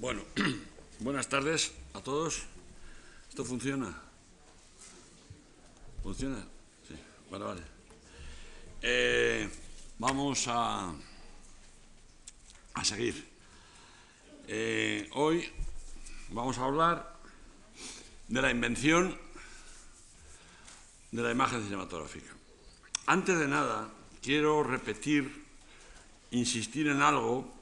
[0.00, 0.22] Bueno,
[1.00, 2.44] buenas tardes a todos.
[3.28, 3.94] ¿Esto funciona?
[6.02, 6.38] ¿Funciona?
[6.88, 6.94] Sí,
[7.30, 7.60] vale, vale.
[8.80, 9.46] Eh,
[9.98, 10.90] vamos a,
[12.72, 13.28] a seguir.
[14.48, 15.46] Eh, hoy
[16.30, 17.16] vamos a hablar
[18.26, 19.18] de la invención
[21.12, 22.32] de la imagen cinematográfica.
[23.04, 23.90] Antes de nada,
[24.22, 25.44] quiero repetir,
[26.30, 27.52] insistir en algo,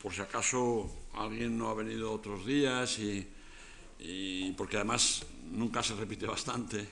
[0.00, 6.26] por si acaso alguien no ha venido otros días y, porque además nunca se repite
[6.26, 6.88] bastante,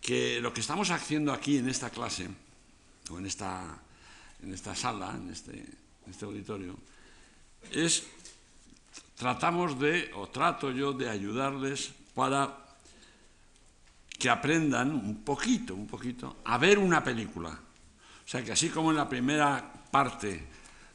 [0.00, 2.28] que lo que estamos haciendo aquí en esta clase,
[3.10, 3.78] o en esta,
[4.42, 6.76] en esta sala, en este, en este auditorio,
[7.72, 8.04] es,
[9.16, 12.66] tratamos de, o trato yo de ayudarles para
[14.18, 17.50] que aprendan un poquito, un poquito, a ver una película.
[17.50, 20.44] O sea que así como en la primera parte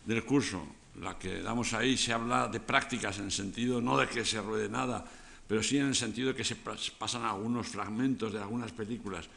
[0.05, 0.67] del curso,
[1.01, 4.41] la que damos ahí, se habla de prácticas en el sentido no de que se
[4.41, 5.03] ruede nada,
[5.47, 9.27] pero sí en el sentido de que se pasan algunos fragmentos de algunas películas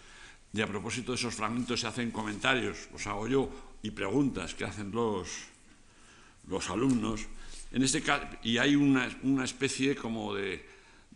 [0.53, 3.51] y a propósito de esos fragmentos se hacen comentarios, los hago yo,
[3.83, 5.29] y preguntas que hacen los,
[6.49, 7.27] los alumnos.
[7.73, 8.03] En este
[8.43, 10.65] y hay una, una especie como de,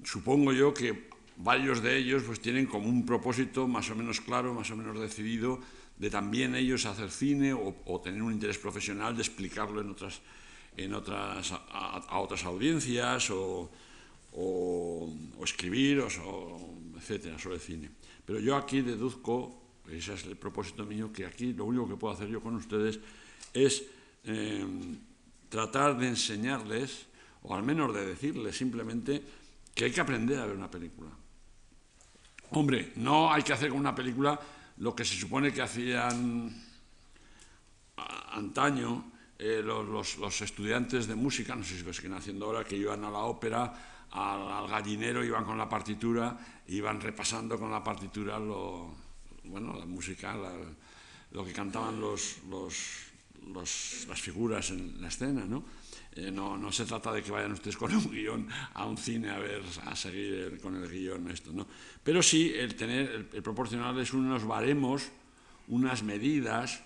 [0.05, 4.52] supongo yo que varios de ellos pues tienen como un propósito más o menos claro,
[4.52, 5.61] más o menos decidido,
[6.00, 10.22] de también ellos hacer cine o, tener un interés profesional de explicarlo en otras,
[10.74, 13.68] en otras, a, otras audiencias o,
[15.44, 16.58] escribir, o,
[16.96, 17.90] etcétera, sobre cine.
[18.24, 22.14] Pero yo aquí deduzco, ese es el propósito mío, que aquí lo único que puedo
[22.14, 22.98] hacer yo con ustedes
[23.52, 23.84] es
[24.24, 24.64] eh,
[25.50, 27.08] tratar de enseñarles,
[27.42, 29.22] o al menos de decirles simplemente,
[29.74, 31.10] que hay que aprender a ver una película.
[32.52, 34.40] Hombre, no hay que hacer con una película
[34.81, 36.50] lo que se supone que hacían
[38.33, 43.05] antaño eh, los, estudiantes de música, no sé si lo siguen haciendo ahora, que iban
[43.05, 43.73] a la ópera,
[44.11, 46.36] al, gallinero, iban con la partitura,
[46.69, 48.95] iban repasando con la partitura lo,
[49.45, 50.35] bueno, la música,
[51.33, 52.40] lo que cantaban los,
[53.55, 55.64] las figuras en la escena, ¿no?
[56.12, 59.30] Eh, no, no, se trata de que vayan ustedes con un guion a un cine
[59.30, 61.68] a ver, a seguir con el guion esto, ¿no?
[62.02, 65.08] Pero sí el tener, el, proporcionarles unos baremos,
[65.68, 66.83] unas medidas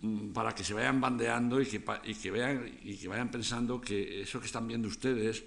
[0.00, 3.80] mm, para que se vayan bandeando y que, y que, vean, y que vayan pensando
[3.80, 5.42] que eso que están viendo ustedes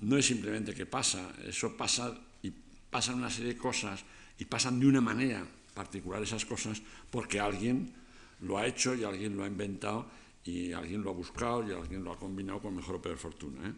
[0.00, 2.52] no es simplemente que pasa, eso pasa y
[2.90, 4.04] pasan una serie de cosas
[4.38, 8.01] y pasan de una manera particular esas cosas porque alguien
[8.42, 10.06] lo ha hecho y alguien lo ha inventado
[10.44, 13.68] y alguien lo ha buscado y alguien lo ha combinado con mejor o peor fortuna.
[13.68, 13.72] ¿eh?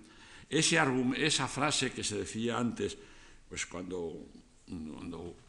[0.48, 0.78] Ese
[1.16, 2.96] esa frase que se decía antes,
[3.48, 4.28] pues cuando,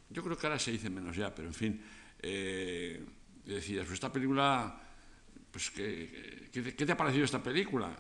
[0.10, 1.82] yo creo que ahora se dice menos ya, pero en fin,
[2.20, 3.04] eh,
[3.46, 4.82] decías, pues esta película,
[5.52, 7.96] pues ¿qué, ¿qué, te ha parecido esta película?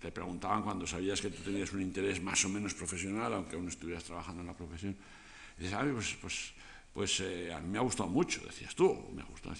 [0.00, 3.68] Te preguntaban cuando sabías que tú tenías un interés más o menos profesional, aunque aún
[3.68, 4.96] estuvieras trabajando en la profesión.
[5.58, 6.52] Y dices, pues, pues,
[6.92, 9.56] pues eh, a mí me ha gustado mucho, decías tú, me ha gustado.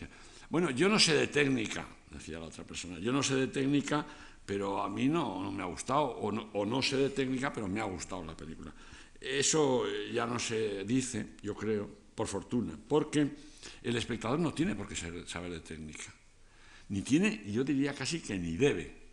[0.50, 4.06] Bueno, yo no sé de técnica, decía la otra persona, yo no sé de técnica,
[4.44, 7.84] pero a mí no, me ha gustado, o no, sé de técnica, pero me ha
[7.84, 8.72] gustado la película.
[9.20, 13.28] Eso ya no se dice, yo creo, por fortuna, porque
[13.82, 16.14] el espectador no tiene por qué saber de técnica,
[16.90, 19.04] ni tiene, yo diría casi que ni debe.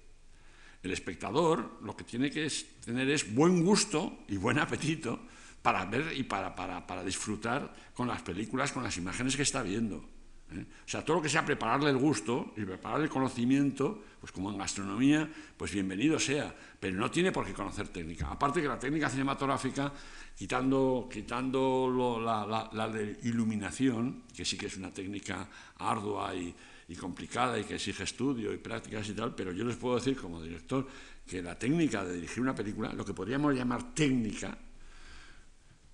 [0.83, 2.51] El espectador lo que tiene que
[2.85, 5.19] tener es buen gusto y buen apetito
[5.61, 10.12] para ver y para, para disfrutar con las películas, con las imágenes que está viendo.
[10.52, 10.66] ¿Eh?
[10.86, 14.52] O sea, todo lo que sea prepararle el gusto y prepararle el conocimiento, pues como
[14.52, 18.30] en gastronomía, pues bienvenido sea, pero no tiene por qué conocer técnica.
[18.30, 19.92] Aparte que la técnica cinematográfica,
[20.36, 26.54] quitando, quitando la, iluminación, que sí que es una técnica ardua y,
[26.88, 30.16] y complicada y que exige estudio y prácticas y tal, pero yo les puedo decir
[30.18, 30.88] como director
[31.25, 34.58] que la técnica de dirigir una película, lo que podríamos llamar técnica,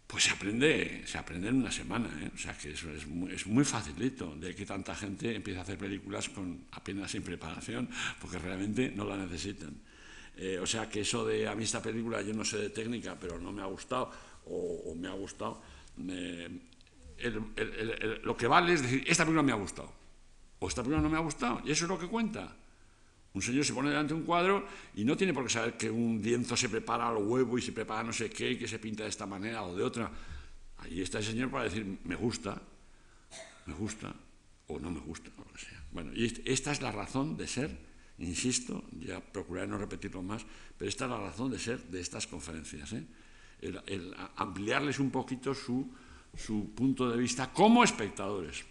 [0.10, 2.32] pues se aprende, se aprende en una semana, ¿eh?
[2.34, 5.62] o sea que eso es muy, es muy, facilito de que tanta gente empiece a
[5.62, 7.88] hacer películas con apenas sin preparación,
[8.20, 9.72] porque realmente no la necesitan.
[10.36, 13.16] Eh, o sea que eso de a mí esta película yo no sé de técnica,
[13.22, 14.10] pero no me ha gustado,
[14.48, 15.62] o, me ha gustado,
[18.24, 19.94] lo que vale es decir, esta película me ha gustado,
[20.58, 22.56] o esta película no me ha gustado, y eso es lo que cuenta.
[23.34, 24.66] Un señor se pone delante de un cuadro
[24.96, 27.72] y no tiene por qué saber que un lienzo se prepara al huevo y se
[27.72, 30.12] prepara no sé qué y que se pinta de esta manera o de otra.
[30.78, 32.60] Ahí está el señor para decir, me gusta,
[33.66, 34.14] me gusta
[34.68, 35.84] o no me gusta, o lo que sea.
[35.92, 37.76] Bueno, y esta es la razón de ser,
[38.20, 40.46] insisto, ya procuraré no repetirlo más,
[40.78, 42.94] pero esta es la razón de ser de estas conferencias.
[42.94, 43.04] ¿eh?
[43.62, 45.92] el, ampliarles un poquito su,
[46.36, 48.64] su punto de vista como espectadores.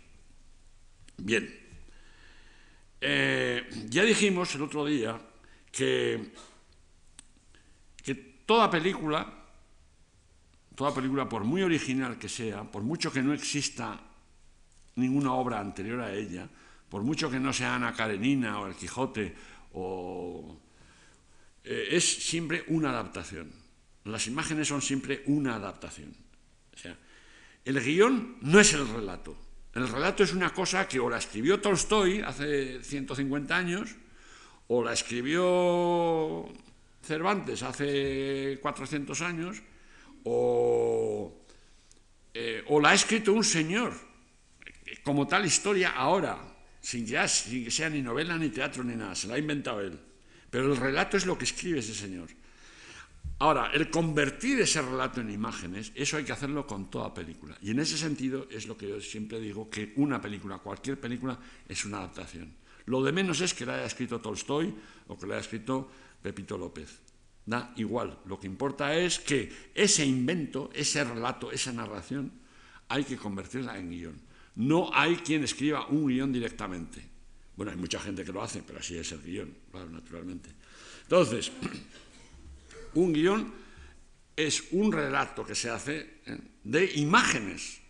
[1.17, 1.68] Bien.
[3.01, 5.21] Eh, ya dijimos el otro día
[5.71, 6.33] que
[8.49, 9.31] toda película,
[10.75, 14.01] toda película, por muy original que sea, por mucho que no exista
[14.95, 16.49] ninguna obra anterior a ella,
[16.89, 19.35] por mucho que no sea Ana Karenina o El Quijote,
[19.75, 20.59] o,
[21.63, 23.53] eh, es siempre una adaptación.
[24.05, 26.15] Las imágenes son siempre una adaptación.
[26.75, 26.97] O sea,
[27.67, 29.37] el guion no es el relato.
[29.79, 33.95] El relato es una cosa que o la escribió Tolstoy hace 150 años,
[34.67, 36.53] o la escribió
[37.01, 39.63] Cervantes hace 400 años,
[40.25, 41.33] o,
[42.35, 43.95] eh, o la ha escrito un señor,
[45.05, 46.41] como tal historia ahora,
[46.81, 49.97] sin, sin que sea ni novela, ni teatro, ni nada, se la ha inventado él.
[50.51, 52.27] Pero el relato es lo que escribe ese señor.
[53.41, 57.57] Ahora, el convertir ese relato en imágenes, eso hay que hacerlo con toda película.
[57.63, 61.39] Y en ese sentido es lo que yo siempre digo, que una película, cualquier película,
[61.69, 62.53] es una adaptación.
[62.87, 64.75] Lo de menos es que la haya escrito Tolstoy
[65.07, 65.89] o que la haya escrito
[66.21, 66.99] Pepito López.
[67.47, 68.19] Da igual.
[68.27, 72.33] Lo que importa es que ese invento, ese relato, esa narración,
[72.89, 74.21] hay que convertirla en guion.
[74.57, 77.07] No hay quien escriba un guion directamente.
[77.57, 80.51] Bueno, hay mucha gente que lo hace, pero así es el guion, claro, naturalmente.
[81.03, 81.53] Entonces,
[82.95, 83.53] un guion
[84.39, 86.39] es un relato que se hace ¿eh?
[86.63, 87.81] de imágenes,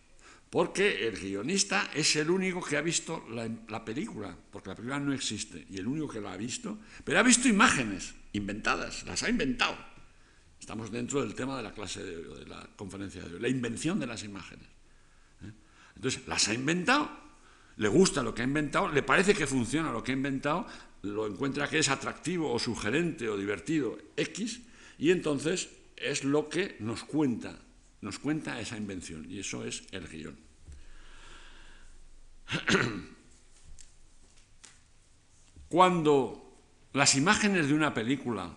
[0.48, 5.12] porque el guionista es el único que ha visto la, película, porque la película no
[5.12, 9.28] existe, y el único que la ha visto, pero ha visto imágenes inventadas, las ha
[9.28, 9.76] inventado.
[10.58, 14.00] Estamos dentro del tema de la clase de, de la conferencia de hoy, la invención
[14.00, 14.66] de las imágenes.
[15.44, 15.52] ¿eh?
[15.96, 17.10] Entonces, las ha inventado,
[17.76, 20.66] le gusta lo que ha inventado, le parece que funciona lo que ha inventado,
[21.02, 24.62] lo encuentra que es atractivo o sugerente o divertido X,
[24.98, 27.56] y entonces es lo que nos cuenta,
[28.00, 30.36] nos cuenta esa invención, y eso es el guion.
[35.68, 36.48] Cuando
[36.92, 38.50] las imágenes de una película,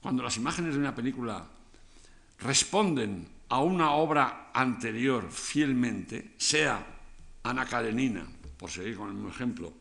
[0.00, 1.44] cuando las imágenes de una película
[2.38, 6.86] responden a una obra anterior fielmente, sea
[7.42, 8.26] Ana Karenina,
[8.56, 9.72] por seguir con el mismo ejemplo,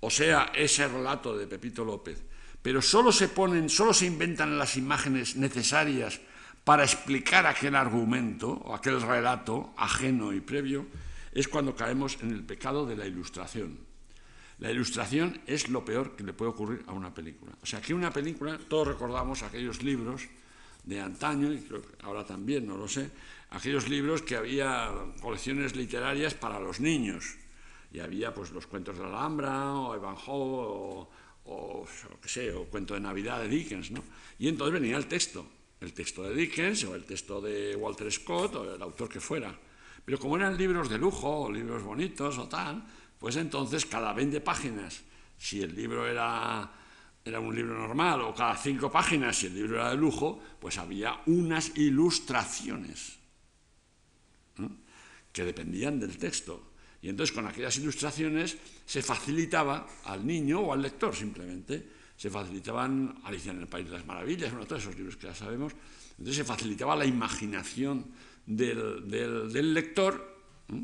[0.00, 2.22] o sea ese relato de Pepito López,
[2.62, 6.20] pero solo se ponen, solo se inventan las imágenes necesarias
[6.64, 10.86] para explicar aquel argumento o aquel relato ajeno y previo,
[11.32, 13.78] es cuando caemos en el pecado de la ilustración.
[14.58, 17.52] La ilustración es lo peor que le puede ocurrir a una película.
[17.60, 20.22] O sea, que una película, todos recordamos aquellos libros
[20.84, 23.10] de antaño, y creo que ahora también, no lo sé,
[23.50, 24.88] aquellos libros que había
[25.20, 27.38] colecciones literarias para los niños.
[27.92, 31.10] Y había pues los cuentos de la Alhambra, o Ivanhoe, o
[31.44, 31.86] o,
[32.20, 34.02] qué sé, o cuento de Navidad de Dickens, ¿no?
[34.38, 35.46] Y entonces venía el texto,
[35.80, 39.56] el texto de Dickens o el texto de Walter Scott o el autor que fuera.
[40.04, 42.84] Pero como eran libros de lujo o libros bonitos o tal,
[43.18, 45.02] pues entonces cada 20 páginas,
[45.38, 46.70] si el libro era,
[47.24, 50.78] era un libro normal, o cada 5 páginas, si el libro era de lujo, pues
[50.78, 53.18] había unas ilustraciones
[55.32, 56.71] que dependían del texto.
[57.02, 58.56] Y entonces con aquellas ilustraciones
[58.86, 61.84] se facilitaba al niño o al lector simplemente,
[62.16, 65.34] se facilitaban Alicia en el País de las Maravillas, de todos esos libros que ya
[65.34, 65.72] sabemos,
[66.12, 68.06] entonces se facilitaba la imaginación
[68.46, 70.30] del, del, lector,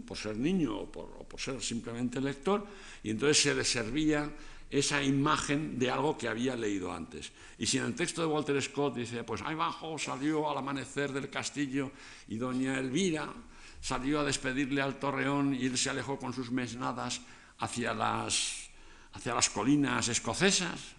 [0.04, 2.66] por ser niño o por, por, ser simplemente lector,
[3.04, 4.28] y entonces se le servía
[4.70, 7.32] esa imagen de algo que había leído antes.
[7.58, 11.12] Y si en el texto de Walter Scott dice, pues ahí abajo salió al amanecer
[11.12, 11.92] del castillo
[12.28, 13.32] y doña Elvira
[13.80, 17.20] salió a despedirle al torreón y él se alejó con sus mesnadas
[17.58, 18.70] hacia las,
[19.12, 20.94] hacia las colinas escocesas.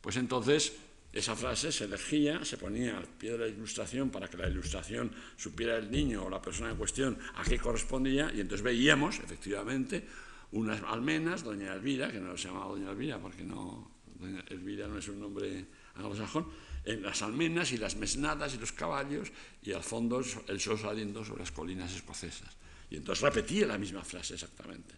[0.00, 0.72] Pues entonces
[1.14, 5.12] esa frase se elegía, se ponía al pie de la ilustración para que la ilustración
[5.36, 10.04] supiera el niño o la persona en cuestión a qué correspondía y entonces veíamos efectivamente
[10.50, 14.98] unas almenas, doña Elvira, que no se llamaba doña Elvira porque no, doña Elvira no
[14.98, 16.48] es un nombre anglosajón,
[16.84, 21.24] en las almenas y las mesnadas y los caballos y al fondo el sol saliendo
[21.24, 22.50] sobre las colinas escocesas.
[22.90, 24.94] Y entonces repetía la misma frase exactamente.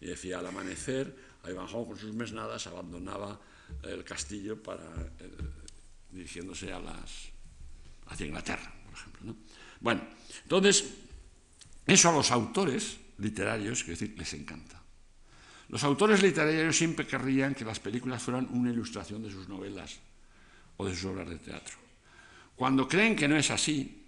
[0.00, 3.40] Y decía, al amanecer, Ivanhoe con sus mesnadas abandonaba
[3.82, 4.84] el castillo para,
[5.18, 5.30] eh,
[6.10, 7.28] dirigiéndose a las,
[8.06, 9.36] hacia Inglaterra, por ejemplo.
[9.80, 10.02] Bueno,
[10.42, 10.84] entonces,
[11.86, 14.82] eso a los autores literarios, quiero decir, les encanta.
[15.68, 20.00] Los autores literarios siempre querrían que las películas fueran una ilustración de sus novelas
[20.80, 21.76] o de sus obras de teatro.
[22.56, 24.00] Cuando creen que no es así,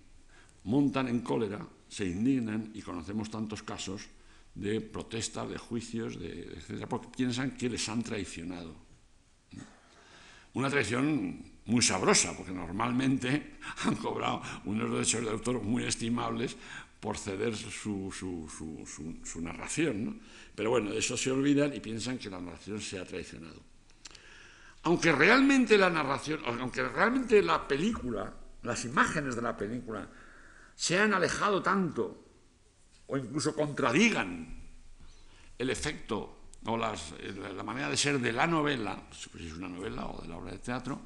[0.64, 4.08] montan en cólera, se indignan y conocemos tantos casos
[4.54, 8.74] de protestas, de juicios, de, etcétera, porque piensan que les han traicionado.
[10.54, 16.56] Una traición muy sabrosa, porque normalmente han cobrado unos derechos de autor muy estimables
[17.00, 20.04] por ceder su, su, narración.
[20.04, 20.16] ¿no?
[20.54, 23.71] Pero bueno, de eso se olvidan y piensan que la narración se ha traicionado.
[24.84, 30.08] Aunque realmente la narración, aunque realmente la película, las imágenes de la película,
[30.74, 32.24] se han alejado tanto
[33.06, 34.62] o incluso contradigan
[35.58, 40.22] el efecto o la manera de ser de la novela, si es una novela o
[40.22, 41.02] de la obra de teatro,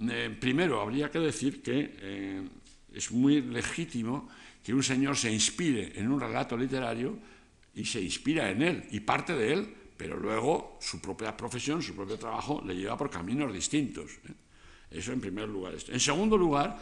[0.00, 2.48] eh, primero habría que decir que eh,
[2.92, 4.28] es muy legítimo
[4.62, 7.18] que un señor se inspire en un relato literario
[7.74, 11.94] y se inspira en él y parte de él, pero luego su propia profesión, su
[11.94, 14.12] propio trabajo le lleva por caminos distintos.
[14.28, 14.32] ¿eh?
[14.92, 15.74] Eso en primer lugar.
[15.74, 16.78] En segundo lugar,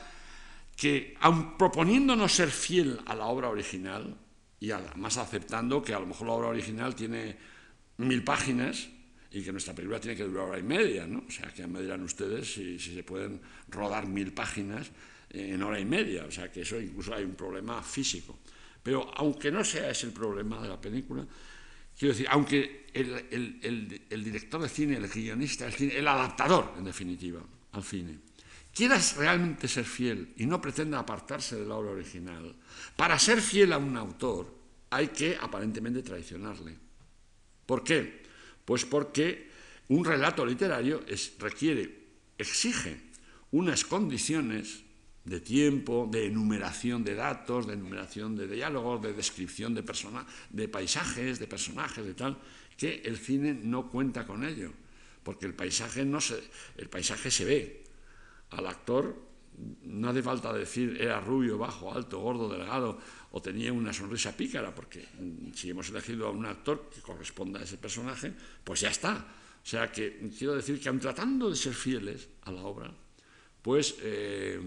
[0.76, 1.16] que
[1.58, 4.14] proponiéndonos ser fiel a la obra original,
[4.60, 7.36] y además aceptando que a lo mejor la obra original tiene
[7.96, 8.88] mil páginas
[9.30, 11.24] y que nuestra película tiene que durar hora y media, ¿no?
[11.26, 14.90] O sea, que me dirán ustedes si, si se pueden rodar mil páginas
[15.30, 18.38] en hora y media, o sea, que eso incluso hay un problema físico.
[18.82, 21.26] Pero aunque no sea ese el problema de la película,
[21.98, 26.74] quiero decir, aunque el, el, el, director de cine, el guionista del cine, el adaptador,
[26.78, 27.40] en definitiva,
[27.72, 28.18] al cine,
[28.74, 32.54] quieras realmente ser fiel y no pretenda apartarse de la obra original,
[32.96, 34.54] para ser fiel a un autor
[34.90, 36.76] hay que aparentemente traicionarle.
[37.66, 38.22] ¿Por qué?
[38.64, 39.50] Pues porque
[39.88, 41.04] un relato literario
[41.38, 42.06] requiere,
[42.38, 43.00] exige
[43.52, 44.82] unas condiciones
[45.26, 51.40] de tiempo, de enumeración de datos, de enumeración de diálogos, de descripción de, de paisajes,
[51.40, 52.38] de personajes, de tal,
[52.76, 54.70] que el cine no cuenta con ello,
[55.24, 56.38] porque el paisaje, no se,
[56.76, 57.84] el paisaje se ve.
[58.50, 59.20] Al actor
[59.82, 62.98] no hace falta decir era rubio, bajo, alto, gordo, delgado
[63.32, 65.08] o tenía una sonrisa pícara, porque
[65.54, 69.26] si hemos elegido a un actor que corresponda a ese personaje, pues ya está.
[69.60, 72.94] O sea que quiero decir que aun tratando de ser fieles a la obra,
[73.60, 74.60] pues eh,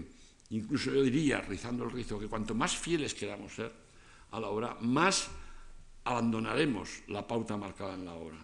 [0.50, 3.72] incluso yo diría, rizando el rizo, que cuanto más fieles queramos ser
[4.30, 5.30] a la obra, más
[6.04, 8.38] abandonaremos la pauta marcada en la obra.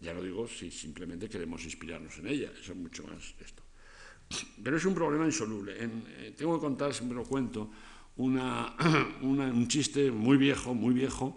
[0.00, 3.62] Ya lo digo si simplemente queremos inspirarnos en ella, eso es mucho más esto.
[4.62, 5.74] Pero es un problema insoluble.
[5.78, 7.70] Eh, tengo que contar, siempre lo cuento,
[8.16, 11.36] un chiste muy viejo, muy viejo,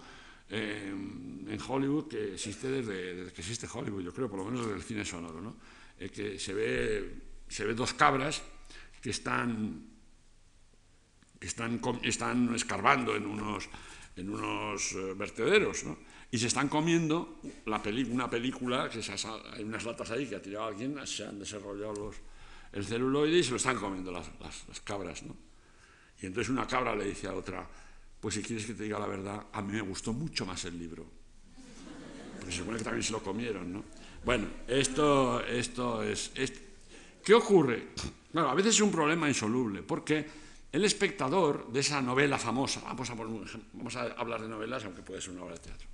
[0.51, 4.77] eh, en Hollywood, que existe desde, que existe Hollywood, yo creo, por lo menos desde
[4.77, 5.57] el cine sonoro, ¿no?
[5.99, 8.41] Eh, que se ve, se ve dos cabras
[9.01, 9.98] que están,
[11.47, 13.69] están, están escarbando en unos,
[14.15, 15.97] en unos vertederos, ¿no?
[16.31, 17.81] y se están comiendo la
[18.11, 22.15] una película, que hay unas latas ahí que ha tirado alguien, se han desarrollado los,
[22.71, 25.23] el celuloide y se lo están comiendo las, las, cabras.
[25.23, 25.35] ¿no?
[26.21, 27.67] Y entonces una cabra le dice a otra,
[28.19, 30.77] pues si quieres que te diga la verdad, a mí me gustó mucho más el
[30.77, 31.05] libro.
[32.37, 33.83] Porque se supone que también se lo comieron, ¿no?
[34.23, 36.31] Bueno, esto, esto es,
[37.23, 37.87] ¿Qué ocurre?
[38.31, 40.27] Bueno, a veces es un problema insoluble, porque
[40.71, 45.21] el espectador de esa novela famosa, vamos a, vamos a hablar de novelas, aunque puede
[45.21, 45.87] ser una obra de teatro,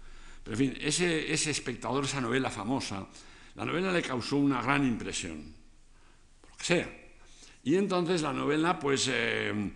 [0.44, 3.08] pero en fin, ese, espectador esa novela famosa,
[3.56, 5.56] la novela le causó una gran impresión
[6.66, 6.90] sea.
[7.64, 9.72] Y entonces la novela, pues eh,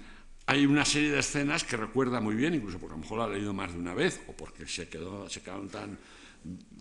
[0.48, 3.26] hay una serie de escenas que recuerda muy bien, incluso porque a lo mejor la
[3.26, 5.98] ha leído más de una vez, o porque se, quedó, se quedaron tan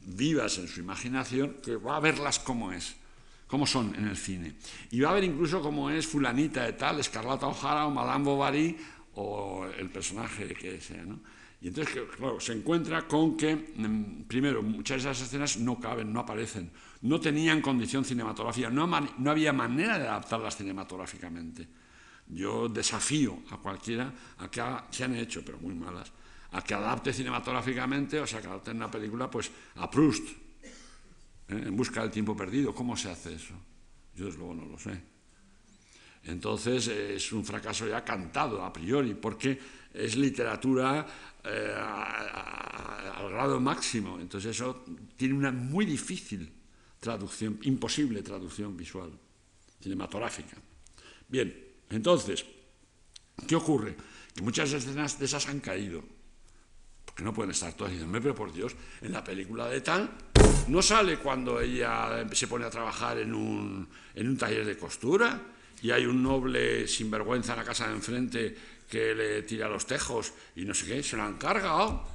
[0.07, 2.97] vivas en su imaginación, que va a verlas como es,
[3.49, 4.55] cómo son en el cine.
[4.90, 8.76] Y va a ver incluso cómo es fulanita de tal, Escarlata O'Hara o Madame Bovary,
[9.14, 11.19] o el personaje que sea, ¿no?
[11.61, 16.12] Y entonces, claro, se encuentra con que, mm, primero, muchas de esas escenas no caben,
[16.12, 16.71] no aparecen,
[17.02, 21.67] no tenían condición cinematográfica, no, no había manera de adaptarlas cinematográficamente.
[22.28, 26.12] Yo desafío a cualquiera a que se han hecho, pero muy malas,
[26.52, 30.28] a que adapte cinematográficamente, o sea, que adapte una película, pues, a Proust,
[31.49, 31.62] ¿eh?
[31.67, 32.75] en busca del tiempo perdido.
[32.75, 33.55] ¿Cómo se hace eso?
[34.14, 35.00] Yo, desde luego, no lo sé.
[36.25, 39.59] Entonces, es un fracaso ya cantado a priori, porque
[39.95, 41.07] es literatura
[41.45, 44.19] eh, al grado máximo.
[44.21, 44.85] Entonces eso
[45.17, 46.50] tiene una muy difícil
[47.00, 49.11] traducción, imposible traducción visual,
[49.81, 50.57] cinematográfica.
[51.28, 51.55] Bien,
[51.90, 52.45] entonces,
[53.47, 53.97] ¿qué ocurre?
[54.35, 56.02] Que muchas escenas de esas han caído,
[57.19, 57.93] porque no pueden estar todas.
[57.93, 60.09] diciendo, pero por Dios, en la película de tal
[60.69, 65.41] no sale cuando ella se pone a trabajar en un, en un taller de costura
[65.83, 68.57] y hay un noble sinvergüenza en la casa de enfrente
[68.89, 72.07] que le tira los tejos y no sé qué, se lo han cargado.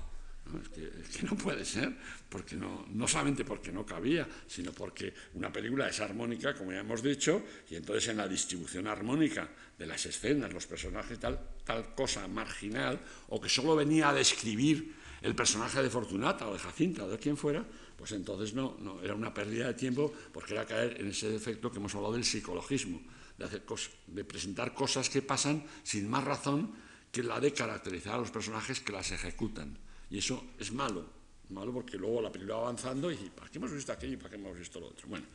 [0.62, 1.92] es, que, no puede ser,
[2.30, 6.80] porque no, no solamente porque no cabía, sino porque una película es armónica, como ya
[6.80, 9.50] hemos dicho, y entonces en la distribución armónica
[9.84, 14.96] de las escenas, los personajes, tal, tal cosa marginal, o que solo venía a describir
[15.22, 17.68] el personaje de Fortunata o de Jacinta o de quien fuera,
[18.00, 21.70] pues entonces no, no, era una pérdida de tiempo porque era caer en ese defecto
[21.70, 23.02] que hemos hablado del psicologismo
[23.38, 23.64] de, hacer
[24.08, 26.72] de presentar cosas que pasan sin más razón
[27.12, 29.78] que la de caracterizar a los personajes que las ejecutan.
[30.10, 31.06] Y eso es malo,
[31.50, 34.30] malo porque luego la película va avanzando y ¿para qué hemos visto aquello y para
[34.30, 35.08] qué hemos visto lo otro?
[35.10, 35.26] Bueno,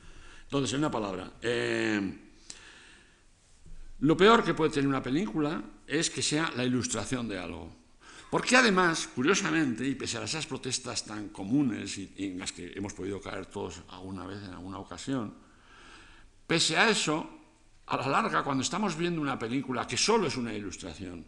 [0.44, 2.27] Entonces, en una palabra, eh,
[4.00, 7.72] lo peor que puede tener una película es que sea la ilustración de algo.
[8.30, 12.92] Porque además, curiosamente, y pese a esas protestas tan comunes y, en las que hemos
[12.92, 15.34] podido caer todos alguna vez, en alguna ocasión,
[16.46, 17.28] pese a eso,
[17.86, 21.24] a la larga, cuando estamos viendo una película que solo es una ilustración,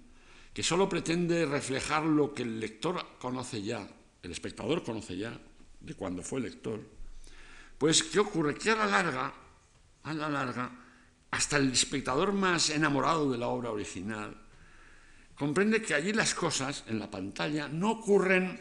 [0.53, 3.89] que solo pretende reflejar lo que el lector conoce ya,
[4.23, 5.41] el espectador conoce ya,
[5.81, 6.81] de cuando fue lector,
[7.79, 8.55] pues ¿qué ocurre?
[8.55, 9.33] Que a la larga,
[10.03, 10.71] a la larga,
[11.31, 14.37] hasta el espectador más enamorado de la obra original,
[15.35, 18.61] comprende que allí las cosas en la pantalla no ocurren,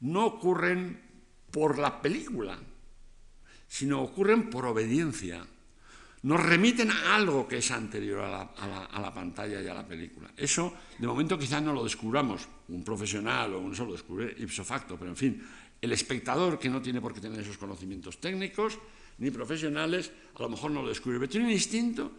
[0.00, 1.00] no ocurren
[1.50, 2.58] por la película,
[3.66, 5.44] sino ocurren por obediencia.
[6.22, 10.30] Nos remiten a algo que es anterior a la, pantalla y a la película.
[10.36, 14.98] Eso, de momento, quizás no lo descubramos, un profesional o un solo descubre ipso facto,
[14.98, 15.42] pero en fin,
[15.80, 18.78] el espectador que no tiene por qué tener esos conocimientos técnicos
[19.18, 22.12] ni profesionales, a lo mejor no lo descubre, pero tiene un instinto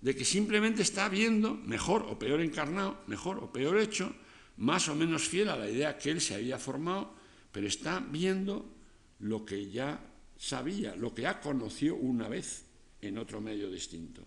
[0.00, 4.14] de que simplemente está viendo, mejor o peor encarnado, mejor o peor hecho,
[4.58, 7.14] más o menos fiel a la idea que él se había formado,
[7.52, 8.74] pero está viendo
[9.20, 10.00] lo que ya
[10.36, 12.64] sabía, lo que ya conoció una vez
[13.00, 14.24] en otro medio distinto.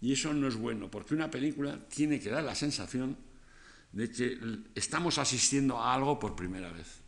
[0.00, 3.16] Y eso no es bueno, porque una película tiene que dar la sensación
[3.92, 4.38] de que
[4.74, 7.01] estamos asistiendo a algo por primera vez.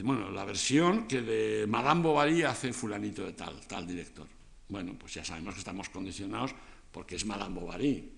[0.00, 4.26] Bueno, la versión que de Madame Bovary hace fulanito de tal, tal director.
[4.68, 6.54] Bueno, pues ya sabemos que estamos condicionados
[6.90, 8.10] porque es Madame Bovary,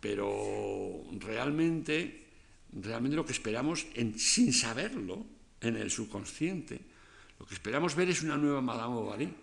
[0.00, 2.26] pero realmente,
[2.72, 5.24] realmente lo que esperamos, sin saberlo,
[5.60, 6.80] en el subconsciente,
[7.38, 9.34] lo que esperamos ver es una nueva Madame Bovary,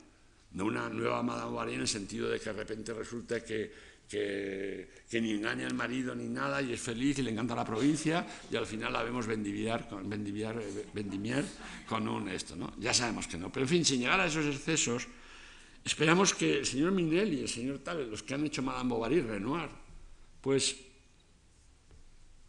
[0.54, 3.72] no una nueva Madame Bovary en el sentido de que de repente resulta que,
[4.10, 8.26] que, ni engaña al marido ni nada y es feliz y le encanta la provincia
[8.52, 11.46] y al final la vemos vendimiar con, vendimiar
[11.88, 12.74] con un esto, ¿no?
[12.80, 15.08] Ya sabemos que no, pero en fin, sin llegar a esos excesos,
[15.86, 19.22] Esperamos que el señor Minelli y el señor Tal, los que han hecho Madame Bovary,
[19.22, 19.70] Renoir,
[20.42, 20.76] pues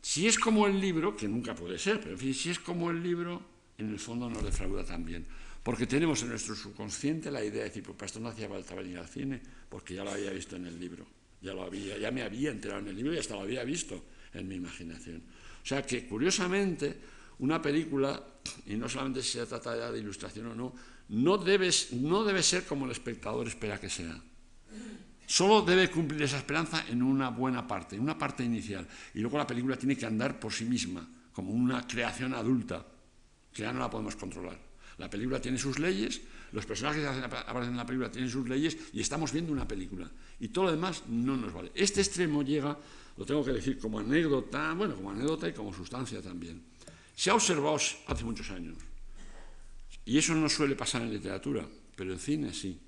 [0.00, 2.90] si es como el libro, que nunca puede ser, pero en fin, si es como
[2.90, 3.42] el libro,
[3.76, 5.26] en el fondo nos defrauda también.
[5.62, 8.98] Porque tenemos en nuestro subconsciente la idea de decir, pues esto no hacía falta venir
[8.98, 11.07] al cine, porque ya lo había visto en el libro,
[11.40, 14.05] ya, lo había, ya me había enterado en el libro y hasta lo había visto
[14.33, 15.22] en mi imaginación.
[15.62, 16.96] O sea que, curiosamente,
[17.38, 18.22] una película,
[18.66, 20.75] y no solamente si se trata ya de ilustración o no,
[21.09, 24.20] no, no debe ser como el espectador espera que sea.
[25.27, 28.87] Solo debe cumplir esa esperanza en una buena parte, en una parte inicial.
[29.14, 32.87] Y luego la película tiene que andar por sí misma, como una creación adulta,
[33.53, 34.59] que ya no la podemos controlar.
[34.98, 36.20] La película tiene sus leyes,
[36.52, 40.11] los personajes que aparecen en la película tienen sus leyes y estamos viendo una película.
[40.40, 41.70] Y todo lo demás no nos vale.
[41.74, 42.78] Este extremo llega,
[43.16, 46.62] lo tengo que decir, como anécdota, bueno, como anécdota y como sustancia también.
[47.14, 48.76] Se ha observado hace muchos años
[50.06, 52.80] y eso no suele pasar en literatura, pero en cine sí.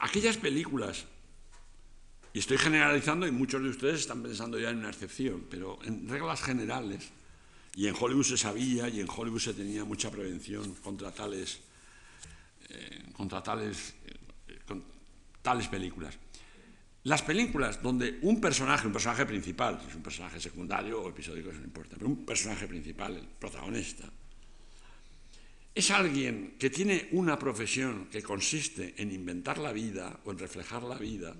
[0.00, 1.06] aquellas películas,
[2.32, 6.08] y estoy generalizando y muchos de ustedes están pensando ya en una excepción, pero en
[6.08, 7.10] reglas generales,
[7.74, 11.60] y en Hollywood se sabía y en Hollywood se tenía mucha prevención contra tales,
[12.68, 14.74] eh, contra tales, eh,
[15.40, 16.18] tales películas.
[17.04, 21.50] Las películas donde un personaje, un personaje principal, si es un personaje secundario o episódico,
[21.50, 24.08] eso no importa, pero un personaje principal, el protagonista,
[25.74, 30.82] es alguien que tiene una profesión que consiste en inventar la vida o en reflejar
[30.82, 31.34] la vida,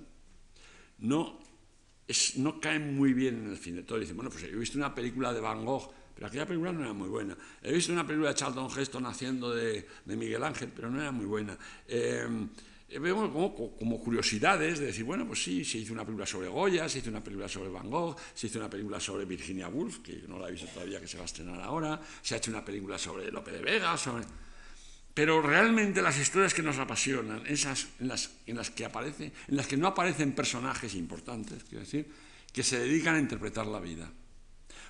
[0.99, 1.39] no,
[2.07, 3.83] es, no cae muy bien en el cine.
[3.83, 6.81] Todo dice, bueno, pues he visto una película de Van Gogh, pero aquella película no
[6.81, 7.35] era muy buena.
[7.61, 11.25] He visto una película de Charlton Heston haciendo de, Miguel Ángel, pero no era muy
[11.25, 11.57] buena.
[11.87, 12.27] Eh,
[12.99, 13.31] vemos
[13.79, 17.09] como, curiosidades de decir, bueno, pues sí, se hizo una película sobre Goya, se hizo
[17.09, 20.49] una película sobre Van Gogh, se hizo una película sobre Virginia Woolf, que no la
[20.49, 23.31] he visto todavía, que se va a estrenar ahora, se ha hecho una película sobre
[23.31, 24.25] Lope de Vega, sobre...
[25.13, 29.55] Pero realmente las historias que nos apasionan, esas en las, en las que aparece, en
[29.55, 32.11] las que no aparecen personajes importantes, quiero decir,
[32.51, 34.11] que se dedican a interpretar la vida.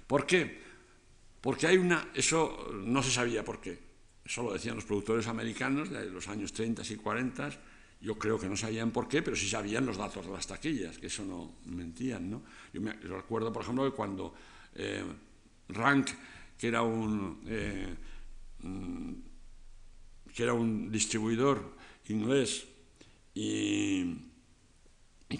[0.07, 0.72] ¿Por qué?
[1.43, 3.77] Porque hay una, eso no se sabía por qué,
[4.23, 7.49] eso lo decían los productores americanos de los años 30 y 40,
[7.99, 10.97] yo creo que no sabían por qué, pero sí sabían los datos de las taquillas,
[10.97, 12.31] que eso no mentían.
[12.31, 12.43] ¿no?
[12.71, 14.33] Yo me recuerdo, por ejemplo, que cuando
[14.73, 15.03] eh,
[15.67, 16.11] Rank,
[16.57, 17.93] que era un, eh,
[18.61, 19.13] mm,
[20.33, 21.75] que era un distribuidor
[22.07, 22.65] inglés,
[23.33, 24.15] y,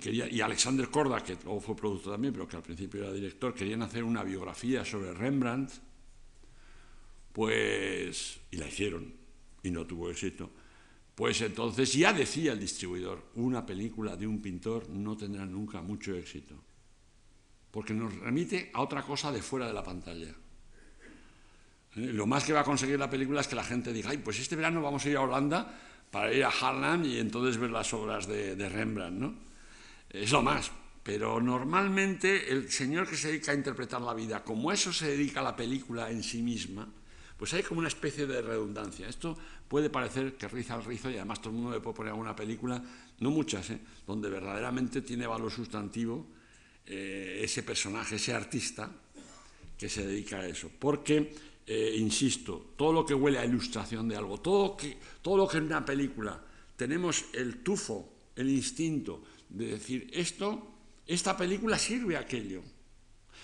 [0.02, 3.54] quería, y Alexander Korda, que luego fue productor también, pero que al principio era director,
[3.54, 5.93] querían hacer una biografía sobre Rembrandt,
[7.34, 9.14] pues, y la hicieron,
[9.62, 10.50] y no tuvo éxito
[11.16, 16.16] pues entonces ya decía el distribuidor, una película de un pintor no tendrá nunca mucho
[16.16, 16.56] éxito,
[17.70, 20.30] porque nos remite a otra cosa de fuera de la pantalla.
[20.30, 20.36] ¿eh?
[21.96, 24.40] Lo más que va a conseguir la película es que la gente diga, ay, pues
[24.40, 27.94] este verano vamos a ir a Holanda para ir a Harlem y entonces ver las
[27.94, 29.36] obras de, Rembrandt, ¿no?
[30.10, 30.72] Es lo más.
[31.04, 35.42] Pero normalmente el señor que se dedica a interpretar la vida, como eso se dedica
[35.42, 36.88] a la película en sí misma,
[37.44, 39.06] pues hay como una especie de redundancia.
[39.06, 42.12] Esto puede parecer que riza el rizo y además todo el mundo le puede poner
[42.12, 42.82] alguna película,
[43.20, 43.80] no muchas, ¿eh?
[44.08, 46.26] donde verdaderamente tiene valor sustantivo
[46.86, 48.90] eh, ese personaje, ese artista
[49.78, 50.72] que se dedica a eso.
[50.80, 51.36] Porque,
[51.68, 54.78] eh, insisto, todo lo que huele a ilustración de algo, todo,
[55.22, 56.42] todo lo que en una película
[56.78, 60.76] tenemos el tufo, el instinto de decir esto,
[61.06, 62.62] esta película sirve a aquello.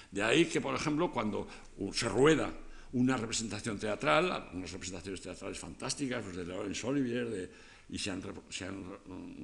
[0.09, 1.49] De ahí que, por ejemplo, cuando
[1.91, 2.49] se rueda
[2.93, 7.49] una representación teatral, unas representaciones teatrales fantásticas, pues de Laurence Olivier, de,
[7.89, 8.83] y se han, se han,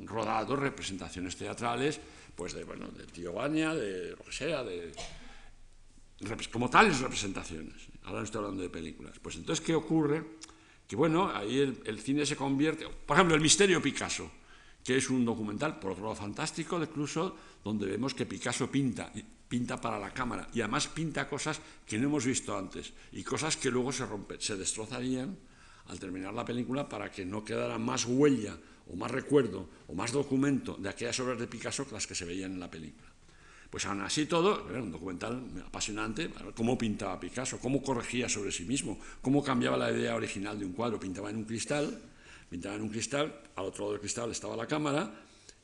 [0.06, 2.00] rodado representaciones teatrales,
[2.36, 4.92] pues de, bueno, de Tío Baña, de lo que sea, de,
[6.52, 7.88] como tales representaciones.
[8.04, 9.18] Ahora no estoy hablando de películas.
[9.20, 10.24] Pues entonces, ¿qué ocurre?
[10.88, 14.32] Que bueno, ahí el, el cine se convierte, por ejemplo, El misterio Picasso,
[14.84, 19.12] que es un documental, por otro lado, fantástico Clouseau, donde vemos que Picasso pinta,
[19.48, 23.58] pinta para la cámara y además pinta cosas que no hemos visto antes y cosas
[23.58, 25.38] que luego se, rompe, se destrozarían
[25.88, 30.12] al terminar la película para que no quedara más huella o más recuerdo o más
[30.12, 33.08] documento de aquellas obras de Picasso que las que se veían en la película.
[33.70, 38.64] Pues aún así todo, era un documental apasionante, cómo pintaba Picasso, cómo corregía sobre sí
[38.64, 42.02] mismo, cómo cambiaba la idea original de un cuadro, pintaba en un cristal,
[42.50, 45.12] pintaba en un cristal, al otro lado del cristal estaba la cámara,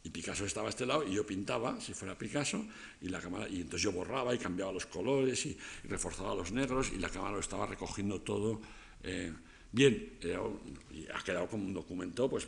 [0.04, 2.66] y Picasso estaba a este lado y yo pintaba, si fuera Picasso,
[3.02, 6.92] y la cámara, y entonces yo borraba y cambiaba los colores y, reforzaba los negros
[6.92, 8.62] y la cámara lo estaba recogiendo todo.
[9.04, 9.32] Eh,
[9.72, 10.18] bien,
[11.14, 12.48] ha quedado como un documento pues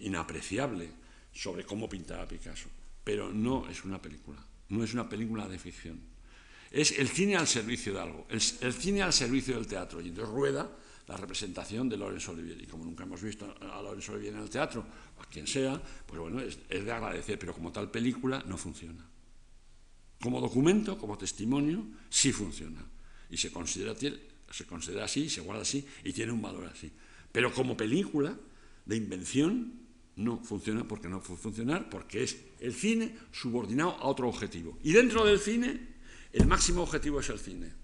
[0.00, 0.90] inapreciable
[1.32, 2.68] sobre cómo pintaba Picasso,
[3.02, 6.00] pero no es una película, no es una película de ficción.
[6.70, 10.00] Es el cine al servicio de algo, el cine al servicio del teatro.
[10.00, 10.70] Y entonces rueda
[11.10, 12.62] la representación de Laurence Olivier.
[12.62, 14.86] Y como nunca hemos visto a Laurence Olivier en el teatro,
[15.18, 19.04] a quien sea, pues bueno, es, es de agradecer, pero como tal película no funciona.
[20.22, 22.86] Como documento, como testimonio, sí funciona.
[23.28, 23.94] Y se considera,
[24.50, 26.92] se considera así, se guarda así y tiene un valor así.
[27.32, 28.36] Pero como película
[28.86, 29.80] de invención
[30.14, 34.78] no funciona porque no puede funcionar, porque es el cine subordinado a otro objetivo.
[34.84, 35.88] Y dentro del cine,
[36.32, 37.79] el máximo objetivo es el cine.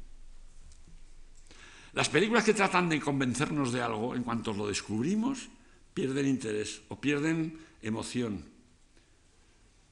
[1.97, 5.49] Las películas que tratan de convencernos de algo, en cuanto lo descubrimos,
[5.95, 8.45] pierden interés o pierden emoción.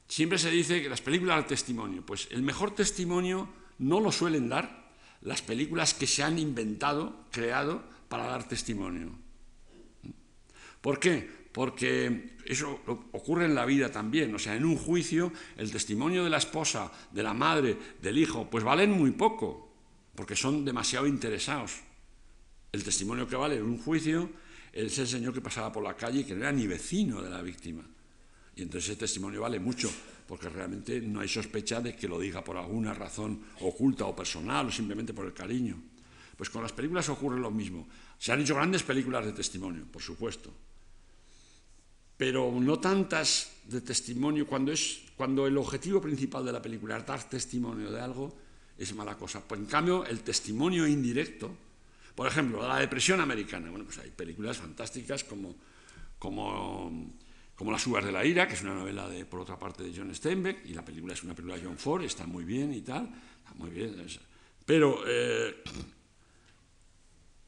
[0.06, 4.50] Siempre se dice que las películas al testimonio, pues el mejor testimonio no lo suelen
[4.50, 9.08] dar las películas que se han inventado, creado para dar testimonio.
[10.82, 11.26] ¿Por qué?
[11.52, 16.28] Porque eso ocurre en la vida también, o sea, en un juicio el testimonio de
[16.28, 19.72] la esposa, de la madre, del hijo, pues valen muy poco,
[20.14, 21.80] porque son demasiado interesados.
[22.74, 24.28] El testimonio que vale en un juicio
[24.72, 27.30] es el señor que pasaba por la calle y que no era ni vecino de
[27.30, 27.84] la víctima.
[28.56, 29.88] Y entonces ese testimonio vale mucho,
[30.26, 34.66] porque realmente no hay sospecha de que lo diga por alguna razón oculta o personal
[34.66, 35.80] o simplemente por el cariño.
[36.36, 37.86] Pues con las películas ocurre lo mismo.
[38.18, 40.52] Se han hecho grandes películas de testimonio, por supuesto,
[42.16, 47.06] pero no tantas de testimonio cuando, es, cuando el objetivo principal de la película es
[47.06, 48.36] dar testimonio de algo,
[48.76, 49.46] es mala cosa.
[49.46, 51.54] Pues en cambio, el testimonio indirecto,
[52.14, 53.70] por ejemplo, la depresión americana.
[53.70, 55.56] Bueno, pues hay películas fantásticas como,
[56.18, 57.14] como,
[57.54, 59.92] como Las uvas de la ira, que es una novela, de, por otra parte, de
[59.96, 62.82] John Steinbeck, y la película es una película de John Ford, está muy bien y
[62.82, 63.94] tal, está muy bien.
[64.64, 65.62] Pero, eh,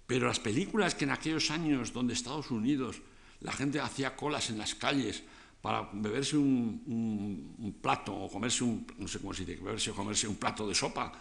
[0.06, 3.00] pero las películas que en aquellos años donde Estados Unidos
[3.40, 5.22] la gente hacía colas en las calles
[5.60, 9.94] para beberse un, un, plato o comerse un, no sé cómo se dice, beberse o
[9.94, 11.12] comerse un plato de sopa,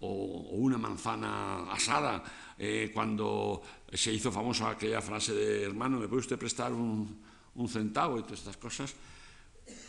[0.00, 2.22] o, una manzana asada,
[2.58, 7.20] eh, cuando se hizo famosa aquella frase de hermano, ¿me puede usted prestar un,
[7.68, 8.18] centavo?
[8.18, 8.94] y todas estas cosas.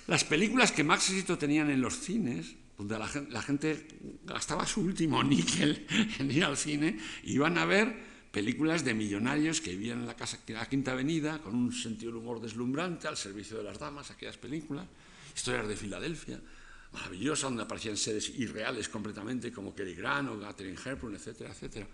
[0.08, 3.88] Las películas que más éxito tenían en los cines, donde la gente, la gente
[4.24, 5.88] gastaba su último níquel
[6.19, 10.39] en ir al cine, iban a ver películas de millonarios que vivían en la, casa,
[10.47, 14.10] en la Quinta Avenida, con un sentido del humor deslumbrante, al servicio de las damas,
[14.10, 14.88] aquellas películas,
[15.36, 16.41] historias de Filadelfia,
[16.91, 21.88] maravillosa, donde aparecían seres irreales completamente, como Cary Grant o Catherine Hepburn, etcétera, etcétera.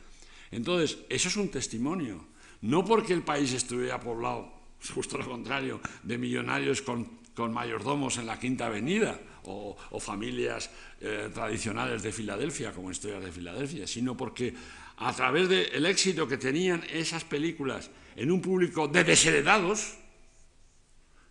[0.51, 2.25] Entonces, eso es un testimonio.
[2.61, 4.51] No porque el país estuviera poblado,
[4.93, 10.69] justo lo contrario, de millonarios con, con mayordomos en la Quinta Avenida o, o familias
[10.99, 14.53] eh, tradicionales de Filadelfia, como historias de Filadelfia, sino porque
[14.97, 19.93] a través del éxito que tenían esas películas en un público de desheredados,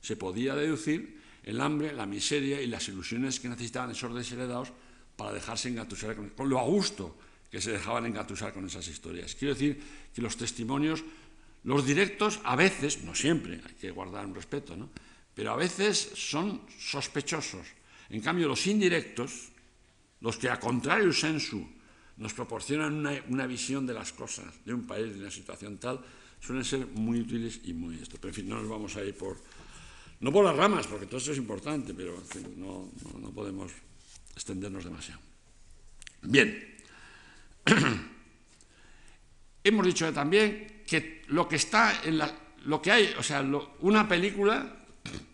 [0.00, 1.15] se podía deducir
[1.46, 4.72] el hambre, la miseria y las ilusiones que necesitaban esos desheredados
[5.16, 7.16] para dejarse engatusar con lo a gusto
[7.50, 9.35] que se dejaban engatusar con esas historias.
[9.35, 9.80] Quiero decir
[10.12, 11.04] que los testimonios,
[11.62, 14.90] los directos, a veces, no siempre, hay que guardar un respeto, ¿no?
[15.35, 17.66] pero a veces son sospechosos.
[18.11, 19.52] En cambio, los indirectos,
[20.20, 21.62] los que a contrario sensu
[22.16, 26.00] nos proporcionan una, una, visión de las cosas, de un país, de una situación tal,
[26.40, 28.16] suelen ser muy útiles y muy esto.
[28.16, 29.37] Pero en fin, no nos vamos a ir por,
[30.20, 32.22] no por las ramas, porque todo eso es importante, pero
[32.57, 33.72] no, no, podemos
[34.35, 35.20] extendernos demasiado.
[36.22, 36.76] Bien.
[39.64, 42.33] Hemos dicho también que lo que está en la,
[42.64, 43.44] lo que hay, o sea,
[43.81, 44.85] una película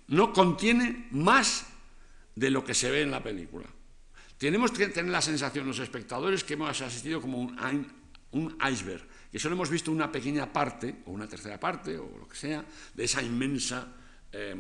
[0.08, 1.66] no contiene más
[2.34, 3.66] de lo que se ve en la película.
[4.38, 7.86] Tenemos que tener la sensación, los espectadores, que hemos asistido como un,
[8.32, 12.28] un iceberg, que solo hemos visto una pequeña parte, o una tercera parte, o lo
[12.28, 12.64] que sea,
[12.94, 13.86] de esa inmensa
[14.32, 14.54] eh,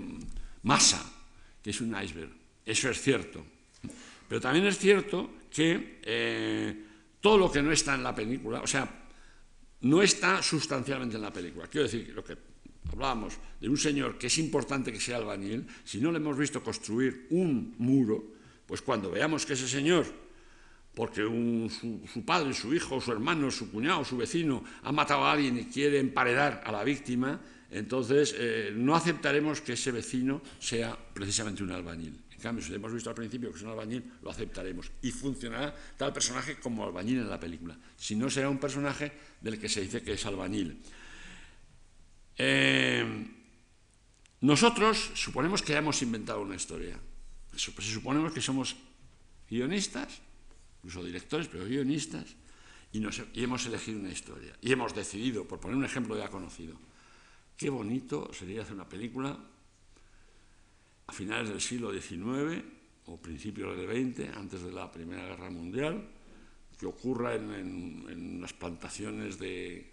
[0.62, 1.02] masa,
[1.62, 2.30] que es un iceberg.
[2.64, 3.44] Eso es cierto.
[4.28, 6.84] Pero también es cierto que eh,
[7.20, 8.88] todo lo que no está en la película, o sea,
[9.82, 11.66] no está sustancialmente en la película.
[11.66, 12.36] Quiero decir, lo que
[12.90, 16.62] hablábamos de un señor que es importante que sea albañil, si no le hemos visto
[16.62, 18.24] construir un muro,
[18.66, 20.06] pues cuando veamos que ese señor,
[20.94, 25.24] porque un, su, su, padre, su hijo, su hermano, su cuñado, su vecino ha matado
[25.24, 27.40] a alguien y quiere emparedar a la víctima,
[27.72, 32.20] entonces eh, no aceptaremos que ese vecino sea precisamente un albañil.
[32.30, 35.74] En cambio, si hemos visto al principio que es un albañil, lo aceptaremos y funcionará
[35.96, 37.78] tal personaje como albañil en la película.
[37.96, 40.82] Si no, será un personaje del que se dice que es albañil.
[42.36, 43.26] Eh,
[44.40, 46.98] nosotros suponemos que hemos inventado una historia.
[47.54, 48.76] Si suponemos que somos
[49.48, 50.20] guionistas,
[50.78, 52.26] incluso directores, pero guionistas,
[52.92, 53.00] y,
[53.42, 54.52] hemos elegido una historia.
[54.60, 56.76] Y hemos decidido, por poner un ejemplo ya conocido,
[57.62, 59.38] qué bonito sería hacer una película
[61.06, 62.58] a finales del siglo XIX
[63.06, 66.02] o principios del XX, antes de la Primera Guerra Mundial,
[66.76, 69.92] que ocurra en, en, las plantaciones de,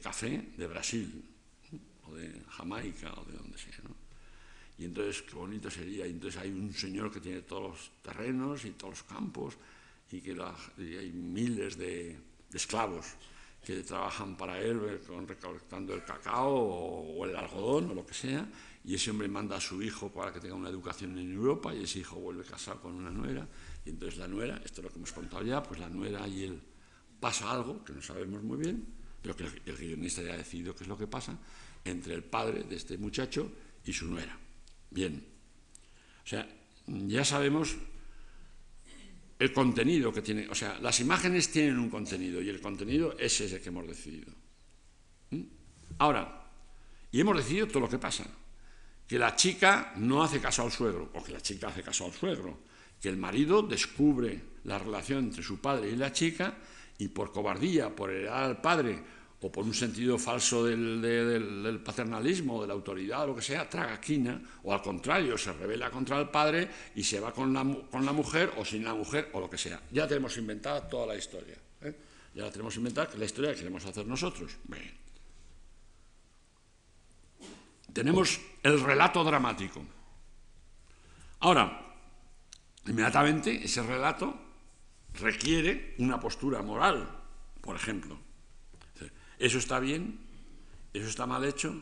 [0.00, 1.22] café de Brasil,
[2.04, 3.84] o de Jamaica o de donde sea.
[3.84, 3.94] ¿no?
[4.78, 6.06] Y entonces, qué bonito sería.
[6.06, 9.58] Y entonces hay un señor que tiene todos los terrenos y todos los campos
[10.10, 12.16] y que hay miles de,
[12.50, 13.04] esclavos
[13.64, 18.06] que trabajan para él eh, con, recolectando el cacao o, o, el algodón o lo
[18.06, 18.46] que sea.
[18.84, 21.84] Y ese hombre manda a su hijo para que tenga una educación en Europa y
[21.84, 23.48] ese hijo vuelve casado con una nuera.
[23.84, 26.44] Y entonces la nuera, esto es lo que hemos contado ya, pues la nuera y
[26.44, 26.60] él
[27.18, 28.86] pasa algo que no sabemos muy bien,
[29.22, 31.38] pero que el, el guionista ya ha decidido qué es lo que pasa
[31.84, 33.50] entre el padre de este muchacho
[33.84, 34.38] y su nuera.
[34.90, 35.24] Bien.
[36.22, 36.46] O sea,
[36.86, 37.76] ya sabemos
[39.44, 40.48] el contenido que tiene.
[40.48, 44.32] O sea, las imágenes tienen un contenido y el contenido es ese que hemos decidido.
[45.30, 45.42] ¿Mm?
[45.98, 46.50] Ahora,
[47.10, 48.24] y hemos decidido todo lo que pasa.
[49.06, 52.12] Que la chica no hace caso al suegro, o que la chica hace caso al
[52.12, 52.58] suegro.
[53.00, 56.56] Que el marido descubre la relación entre su padre y la chica
[56.96, 59.02] y por cobardía, por heredar al padre
[59.44, 64.40] o por un sentido falso del, paternalismo, de la autoridad, lo que sea, traga quina,
[64.62, 68.64] o al contrario, se revela contra el padre y se va con la, mujer o
[68.64, 69.82] sin la mujer, o lo que sea.
[69.92, 71.56] Ya tenemos inventada toda la historia.
[71.82, 71.94] ¿eh?
[72.34, 74.56] Ya la tenemos inventada, que la historia que queremos hacer nosotros.
[74.64, 74.90] Bien.
[77.92, 79.84] Tenemos el relato dramático.
[81.40, 81.84] Ahora,
[82.86, 84.40] inmediatamente ese relato
[85.20, 87.06] requiere una postura moral,
[87.60, 88.24] por ejemplo.
[89.38, 90.18] ¿Eso está bien?
[90.92, 91.74] ¿Eso está mal hecho?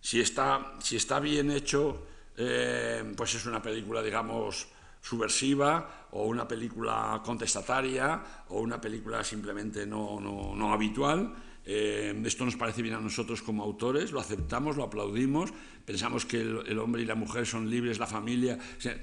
[0.00, 4.68] Si está, si está bien hecho, eh, pues es una película, digamos,
[5.00, 11.34] subversiva o una película contestataria o una película simplemente no, no, no habitual.
[11.70, 15.52] Eh, esto nos parece bien a nosotros como autores, lo aceptamos, lo aplaudimos,
[15.84, 18.58] pensamos que el, hombre y la mujer son libres, la familia,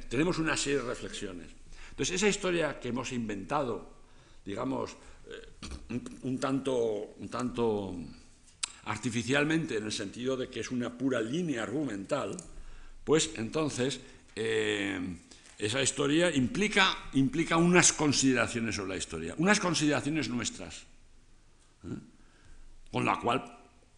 [0.09, 1.51] tenemos una serie de reflexiones.
[1.91, 3.93] Entonces, esa historia que hemos inventado,
[4.45, 4.95] digamos,
[5.89, 7.95] un, un, tanto, un tanto
[8.85, 12.37] artificialmente en el sentido de que es una pura línea argumental,
[13.03, 13.99] pues entonces
[14.35, 14.99] eh,
[15.57, 20.83] esa historia implica, implica unas consideraciones sobre la historia, unas consideraciones nuestras,
[21.83, 21.97] ¿eh?
[22.91, 23.05] con,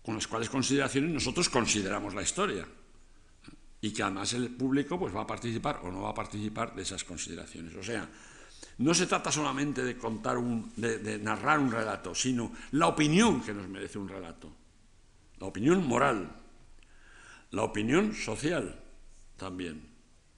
[0.04, 2.66] con las cuales consideraciones nosotros consideramos la historia
[3.82, 6.82] y que además el público pues, va a participar o no va a participar de
[6.82, 7.76] esas consideraciones.
[7.76, 8.10] O sea,
[8.80, 13.54] no se trata solamente de contar un, de, narrar un relato, sino la opinión que
[13.54, 14.52] nos merece un relato,
[15.40, 16.30] la opinión moral,
[17.52, 18.80] la opinión social
[19.36, 19.82] también,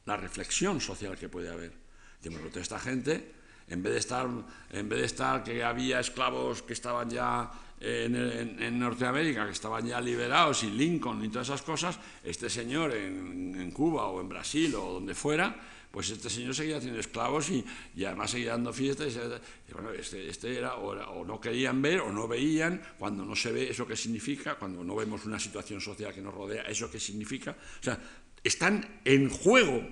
[0.05, 1.73] la reflexión social que puede haber.
[2.21, 3.31] Que por esta gente,
[3.67, 4.27] en vez de estar,
[4.71, 7.49] en vez de estar que había esclavos que estaban ya
[7.81, 13.71] en, Norteamérica, que estaban ya liberados, y Lincoln y todas esas cosas, este señor en,
[13.71, 15.55] Cuba o en Brasil o donde fuera,
[15.91, 17.65] pues este señor seguía teniendo esclavos y,
[18.05, 19.13] además seguía dando fiestas.
[19.15, 23.51] Y, bueno, este, este era, o, no querían ver o no veían, cuando no se
[23.51, 26.99] ve eso que significa, cuando no vemos una situación social que nos rodea, eso que
[26.99, 27.51] significa.
[27.51, 27.99] O sea,
[28.43, 29.87] están en juego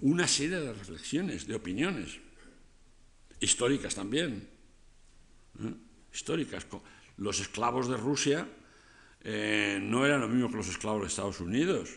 [0.00, 2.18] una serie de reflexiones, de opiniones,
[3.40, 4.48] históricas también,
[5.60, 5.74] ¿eh?
[6.12, 6.66] históricas
[7.16, 8.48] los esclavos de Rusia
[9.22, 11.90] eh, no eran lo mismo que los esclavos de Estados Unidos.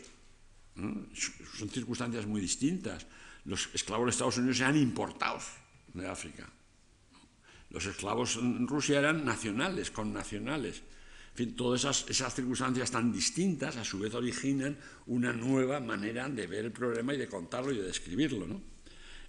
[0.76, 3.08] Son circunstancias muy distintas.
[3.46, 5.46] Los esclavos de Estados Unidos eran importados
[5.94, 6.50] de África.
[7.70, 10.82] Los esclavos en Rusia eran nacionales, con nacionales.
[11.32, 14.78] En fin, todas esas, esas, circunstancias tan distintas a su vez originan
[15.08, 18.48] una nueva manera de ver el problema y de contarlo y de describirlo.
[18.48, 18.62] ¿no?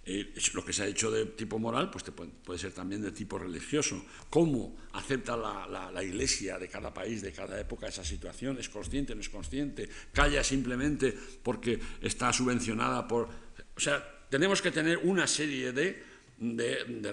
[0.09, 2.05] Eh, lo que se ha hecho de tipo moral pues
[2.45, 4.05] puede, ser también de tipo religioso.
[4.29, 8.57] ¿Cómo acepta la, Iglesia de cada país, de cada época esa situación?
[8.57, 9.89] ¿Es consciente, no es consciente?
[10.13, 13.46] ¿Calla simplemente porque está subvencionada por...?
[13.77, 16.03] O sea, tenemos que tener una serie de,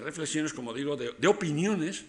[0.01, 2.05] reflexiones, como digo, de, de opiniones,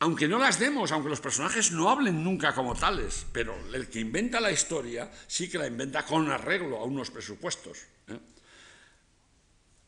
[0.00, 3.98] aunque no las demos, aunque los personajes no hablen nunca como tales, pero el que
[3.98, 7.78] inventa la historia sí que la inventa con arreglo a unos presupuestos.
[8.06, 8.18] ¿eh?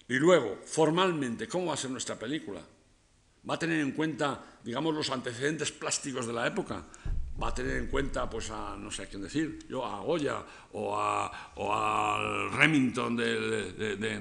[0.08, 2.60] Y luego, formalmente, ¿cómo va a ser nuestra película?
[3.48, 6.84] ¿Va a tener en cuenta, digamos, los antecedentes plásticos de la época?
[7.40, 10.44] ¿Va a tener en cuenta, pues, a, no sé a quién decir, yo, a Goya
[10.72, 14.14] o, a, o al Remington de,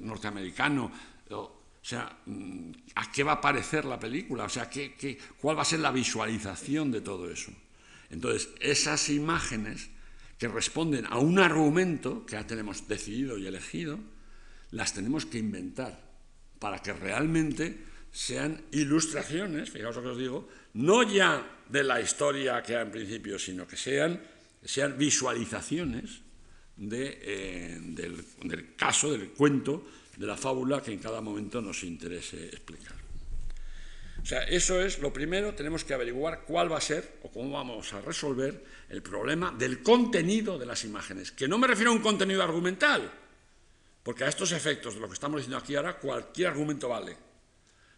[0.00, 0.92] norteamericano?
[1.30, 4.44] O sea, mm, ¿a qué va a parecer la película?
[4.44, 7.50] O sea, ¿qué, qué, cuál va a ser la visualización de todo eso?
[8.10, 9.88] Entonces, esas imágenes
[10.38, 13.98] que responden a un argumento que ya tenemos decidido y elegido,
[14.72, 15.98] las tenemos que inventar
[16.58, 22.62] para que realmente sean ilustraciones, fijaos lo que os digo, no ya de la historia
[22.62, 24.20] que hay en principio, sino que sean,
[24.64, 26.20] sean visualizaciones
[26.90, 29.84] eh, del, del caso, del cuento,
[30.16, 33.02] de la fábula que en cada momento nos interese explicar.
[34.22, 37.50] O sea, eso es lo primero, tenemos que averiguar cuál va a ser o cómo
[37.50, 41.94] vamos a resolver el problema del contenido de las imágenes, que no me refiero a
[41.94, 43.10] un contenido argumental,
[44.02, 47.16] porque a estos efectos de lo que estamos diciendo aquí ahora, cualquier argumento vale,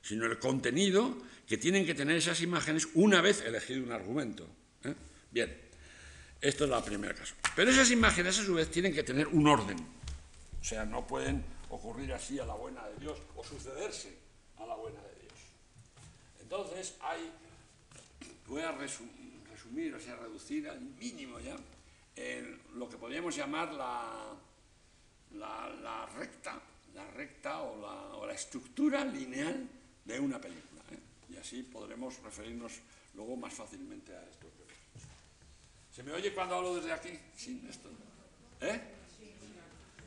[0.00, 4.48] sino el contenido que tienen que tener esas imágenes una vez elegido un argumento.
[4.85, 4.94] ¿eh?
[5.30, 5.54] Bien,
[6.40, 7.35] esto es el primer caso.
[7.54, 9.78] Pero esas imágenes a su vez tienen que tener un orden.
[10.61, 14.16] O sea, no pueden ocurrir así a la buena de Dios o sucederse
[14.59, 15.33] a la buena de Dios.
[16.40, 17.30] Entonces hay,
[18.46, 21.57] voy a resumir, o sea, reducir al mínimo ya,
[22.74, 24.35] lo que podríamos llamar la
[25.38, 26.61] la, recta,
[26.94, 29.68] la recta o la, estructura lineal
[30.04, 30.73] de una película.
[31.28, 32.72] Y así podremos referirnos
[33.14, 34.46] luego más fácilmente a esto.
[35.94, 37.16] ¿Se me oye cuando hablo desde aquí?
[37.37, 37.88] Sin esto.
[38.60, 38.80] ¿Eh?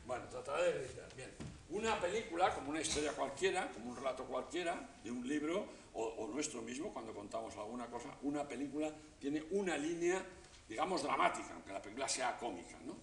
[0.06, 1.14] Bueno, trataré de gritar.
[1.16, 1.30] Bien.
[1.70, 6.62] Una película, como una historia cualquiera, como un relato cualquiera, de un libro, o, nuestro
[6.62, 10.22] mismo, cuando contamos alguna cosa, una película tiene una línea,
[10.68, 12.96] digamos, dramática, aunque la película sea cómica, ¿no?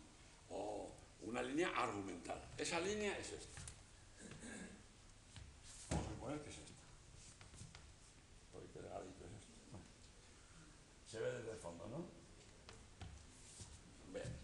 [0.50, 0.92] O,
[1.24, 2.40] una línea argumental.
[2.56, 3.62] Esa línea es esta.
[5.90, 6.66] Vamos a suponer que esta.
[11.16, 12.06] Se ve desde el fondo, ¿no?
[14.12, 14.36] Bien.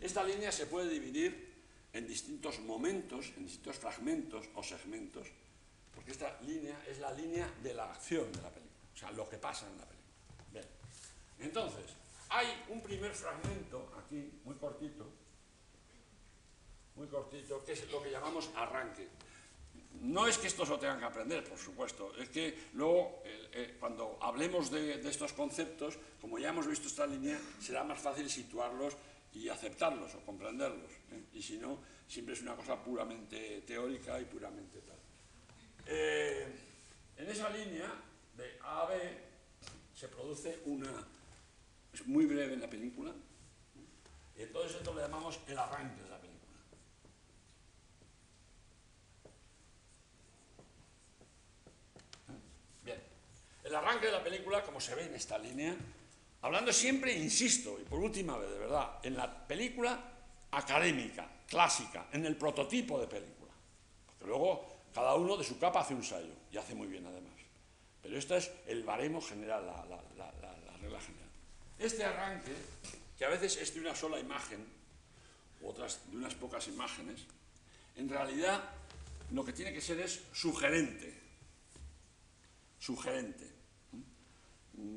[0.00, 1.52] Esta línea se puede dividir
[1.92, 5.28] en distintos momentos, en distintos fragmentos o segmentos,
[5.94, 9.28] porque esta línea es la línea de la acción de la película, o sea, lo
[9.28, 10.14] que pasa en la película.
[10.52, 10.64] Bien.
[11.40, 11.92] Entonces,
[12.30, 15.06] hay un primer fragmento aquí, muy cortito,
[16.96, 19.06] muy cortito, que es lo que llamamos arranque.
[20.02, 24.18] No es que estos lo tengan que aprender, por supuesto, es que luego, eh, cuando
[24.20, 28.96] hablemos de, estos conceptos, como ya hemos visto esta línea, será más fácil situarlos
[29.32, 30.90] y aceptarlos o comprenderlos.
[31.12, 31.24] ¿eh?
[31.32, 34.98] Y si no, siempre es una cosa puramente teórica y puramente tal.
[35.86, 36.46] Eh,
[37.16, 37.90] en esa línea
[38.36, 39.18] de A a B
[39.94, 40.90] se produce una
[41.94, 43.12] es muy breve en la película,
[44.36, 46.58] y entonces esto lo llamamos el arranque de la película.
[52.82, 53.00] Bien,
[53.74, 55.74] el arranque de la película, como se ve en esta línea,
[56.42, 59.98] hablando siempre, insisto, y por última vez, de verdad, en la película
[60.52, 63.50] académica, clásica, en el prototipo de película.
[64.06, 67.32] Porque luego cada uno de su capa hace un ensayo, y hace muy bien además.
[68.00, 69.82] Pero esto es el baremo general, la
[70.80, 71.30] regla general.
[71.76, 72.52] Este arranque,
[73.18, 74.64] que a veces es de una sola imagen,
[75.64, 77.22] otras de unas pocas imágenes,
[77.96, 78.70] en realidad
[79.32, 81.22] lo que tiene que ser es sugerente.
[82.78, 83.53] sugerente,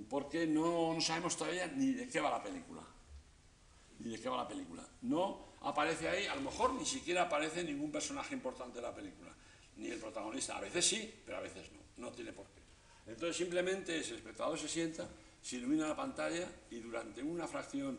[0.10, 2.82] porque no, no sabemos todavía ni de qué va la película,
[4.00, 4.88] ni de qué va la película.
[5.02, 9.34] No aparece ahí, a lo mejor ni siquiera aparece ningún personaje importante de la película,
[9.78, 10.58] ni el protagonista.
[10.58, 12.62] A veces sí, pero a veces no, no tiene por qué.
[13.12, 15.08] Entonces simplemente el espectador se sienta,
[15.42, 17.98] se ilumina la pantalla y durante una fracción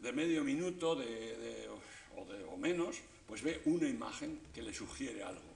[0.00, 1.68] de medio minuto de,
[2.16, 5.50] o, o menos, pues ve una imagen que le sugiere algo.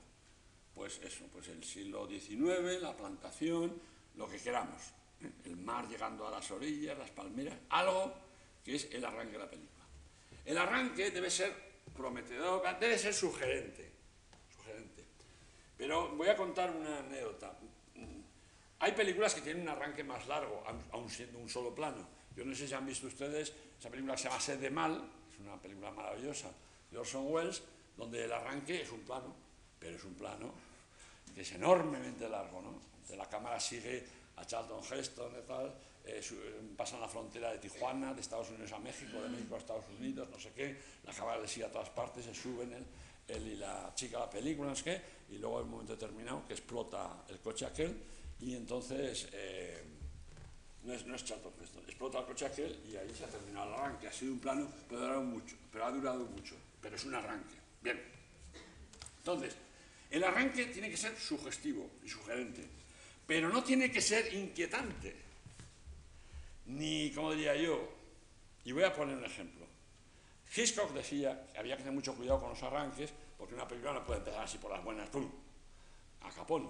[0.75, 3.73] Pues eso, pues el siglo XIX, la plantación,
[4.17, 4.81] lo que queramos.
[5.45, 8.13] El mar llegando a las orillas, las palmeras, algo
[8.63, 9.83] que es el arranque de la película.
[10.45, 11.53] El arranque debe ser
[11.95, 13.91] prometedor, debe ser sugerente.
[14.55, 15.03] sugerente.
[15.77, 17.57] Pero voy a contar una anécdota.
[18.79, 22.07] Hay películas que tienen un arranque más largo, aun siendo un solo plano.
[22.35, 25.09] Yo no sé si han visto ustedes esa película que se llama Sed de Mal,
[25.31, 26.51] es una película maravillosa
[26.91, 27.63] de Orson Welles,
[27.97, 29.33] donde el arranque es un plano,
[29.79, 30.53] pero es un plano
[31.33, 32.94] que es enormemente largo, ¿no?
[33.07, 34.05] De la cámara sigue
[34.37, 35.73] a Charlton Heston y tal,
[36.05, 36.21] eh,
[36.75, 40.27] pasan la frontera de Tijuana, de Estados Unidos a México, de México a Estados Unidos,
[40.29, 42.85] no sé qué, la cámara le sigue a todas partes, se suben él,
[43.27, 45.01] él y la chica a la película, no sé qué,
[45.33, 47.97] y luego en un momento determinado que explota el coche aquel,
[48.39, 49.83] y entonces, eh,
[50.83, 53.69] no, es, no es Charlton Heston, explota el coche aquel y ahí se ha terminado
[53.69, 56.95] el arranque, ha sido un plano, pero ha durado mucho, pero ha durado mucho, pero
[56.95, 57.55] es un arranque.
[57.81, 57.99] Bien,
[59.17, 59.55] entonces,
[60.11, 62.67] el arranque tiene que ser sugestivo y sugerente,
[63.25, 65.15] pero no tiene que ser inquietante,
[66.67, 67.89] ni, como diría yo,
[68.63, 69.65] y voy a poner un ejemplo.
[70.55, 74.05] Hitchcock decía que había que tener mucho cuidado con los arranques, porque una película no
[74.05, 75.29] puede empezar así por las buenas, ¡pum!,
[76.21, 76.69] a capón,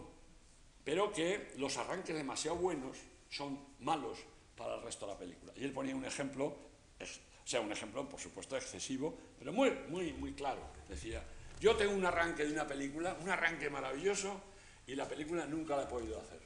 [0.84, 2.98] pero que los arranques demasiado buenos
[3.30, 4.20] son malos
[4.56, 5.54] para el resto de la película.
[5.56, 10.14] Y él ponía un ejemplo, o sea, un ejemplo, por supuesto, excesivo, pero muy, muy,
[10.14, 10.62] muy claro.
[10.88, 11.24] Decía,
[11.60, 14.42] yo tengo un arranque de una película, un arranque maravilloso,
[14.88, 16.40] y la película nunca la he podido hacer,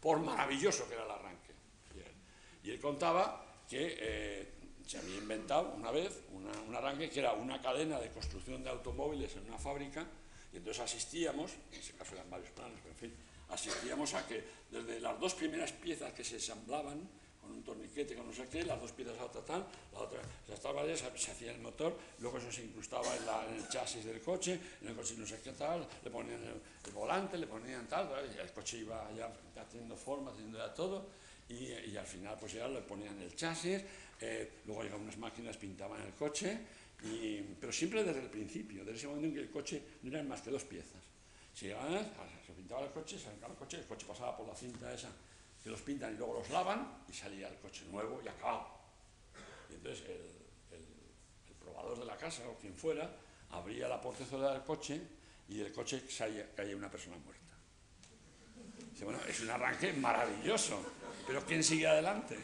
[0.00, 1.52] por maravilloso que era el arranque.
[2.64, 4.52] Y él contaba que eh,
[4.86, 9.36] se había inventado una vez un arranque que era una cadena de construcción de automóviles
[9.36, 10.06] en una fábrica,
[10.52, 13.14] y entonces asistíamos, en ese caso eran varios planos, pero en fin,
[13.50, 17.08] asistíamos a que desde las dos primeras piezas que se ensamblaban,
[17.48, 20.54] con un torniquete, con no sé qué, las dos piezas a tal, la otra, se
[20.54, 24.88] estaba se hacía el motor, luego eso se incrustaba en, el chasis del coche, en
[24.88, 28.52] el coche no sé qué tal, le ponían el, volante, le ponían tal, y el
[28.52, 29.32] coche iba ya,
[29.70, 31.06] teniendo forma, teniendo ya todo,
[31.48, 33.82] y, al final pues ya le ponían el chasis,
[34.20, 36.58] eh, luego llegaban unas máquinas, pintaban el coche,
[37.60, 40.42] pero siempre desde el principio, desde ese momento en que el coche no eran más
[40.42, 41.00] que dos piezas.
[41.54, 44.92] Si se pintaba el coche, se arrancaba el coche, el coche pasaba por la cinta
[44.92, 45.10] esa
[45.62, 48.68] que los pintan y luego los lavan y salía el coche nuevo y acabado.
[49.70, 50.38] Y entonces el,
[51.58, 53.10] probador de la casa o quien fuera
[53.50, 55.00] abría la portezuela del coche
[55.48, 56.02] y del coche
[56.56, 57.38] caía una persona muerta.
[58.92, 60.82] Dice, bueno, es un arranque maravilloso,
[61.26, 62.36] pero ¿quién sigue adelante?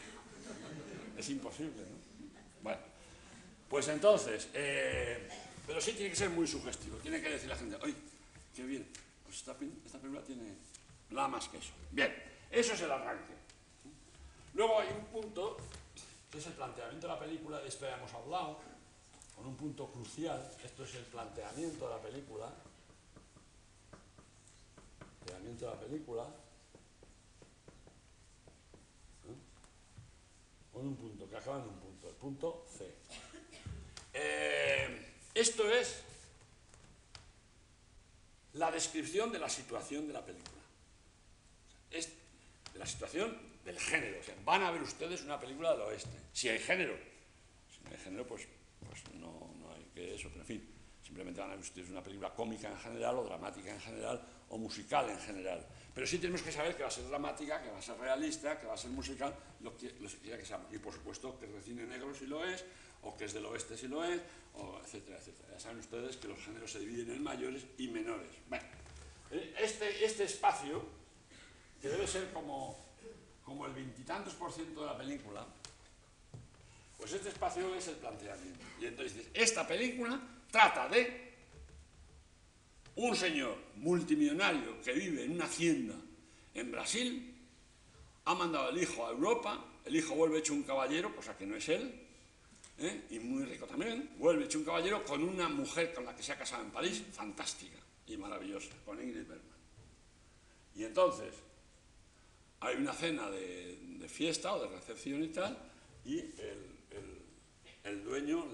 [1.17, 1.97] Es imposible, ¿no?
[2.62, 2.81] Bueno,
[3.69, 5.29] pues entonces, eh,
[5.67, 7.95] pero sí tiene que ser muy sugestivo, tiene que decir la gente, oye,
[8.55, 8.87] qué bien,
[9.25, 10.55] pues esta, esta película tiene
[11.11, 11.73] nada más que eso.
[11.91, 12.15] Bien,
[12.51, 13.35] eso es el arranque.
[14.55, 15.57] Luego hay un punto,
[16.31, 18.59] que es el planteamiento de la película, de esto ya hemos hablado,
[19.35, 22.53] con un punto crucial, esto es el planteamiento de la película,
[25.25, 26.27] planteamiento de la película,
[30.73, 32.95] con un punto, que acaba en un punto, el punto C.
[34.13, 36.03] Eh, esto es
[38.55, 40.63] la descripción de la situación de la película.
[42.75, 44.20] La situación del género.
[44.20, 46.18] O sea, van a ver ustedes una película del oeste.
[46.33, 46.97] Si hay género.
[47.70, 48.47] Si no hay género, pues,
[48.87, 50.70] pues no, no hay que eso, pero en fin.
[51.03, 54.59] Simplemente van a ver ustedes una película cómica en general, o dramática en general, o
[54.59, 55.66] musical en general.
[55.95, 58.59] Pero sí tenemos que saber que va a ser dramática, que va a ser realista,
[58.59, 60.09] que va a ser musical, lo que, lo.
[60.72, 62.64] Y por supuesto que es de cine negro si lo es,
[63.03, 64.20] o que es del oeste si lo es,
[64.55, 65.49] o etcétera, etcétera.
[65.53, 68.31] Ya saben ustedes que los géneros se dividen en mayores y menores.
[68.49, 68.64] Bueno,
[69.61, 70.85] este, este espacio,
[71.85, 72.78] que debe ser como,
[73.45, 75.47] como el veintitantos por ciento de la película,
[76.97, 78.64] pues este espacio es el planteamiento.
[78.80, 80.18] Y entonces esta película
[80.51, 81.35] trata de
[82.97, 85.95] un señor multimillonario que vive en una hacienda
[86.55, 87.37] en Brasil,
[88.24, 91.55] ha mandado al hijo a Europa, el hijo vuelve hecho un caballero, cosa que no
[91.55, 92.03] es él,
[92.78, 93.03] ¿eh?
[93.11, 96.32] y muy rico también, vuelve hecho un caballero con una mujer con la que se
[96.32, 97.76] ha casado en París, fantástica
[98.07, 99.59] y maravillosa, con Ingrid Bergman.
[100.76, 101.35] Y entonces
[102.65, 105.57] hay una cena de, fiesta o de recepción y tal,
[106.05, 106.19] y
[107.83, 108.47] el, dueño,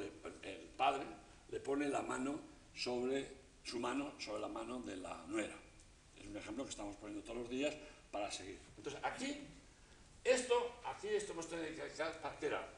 [0.43, 1.05] el padre,
[1.51, 2.41] le pone la mano
[2.75, 3.29] sobre
[3.65, 5.55] su mano, sobre la mano de la nuera.
[6.17, 7.75] Es un ejemplo que estamos poniendo todos los días
[8.11, 8.59] para seguir.
[8.77, 9.37] Entonces, aquí,
[10.25, 12.69] esto, aquí esto hemos tenido que era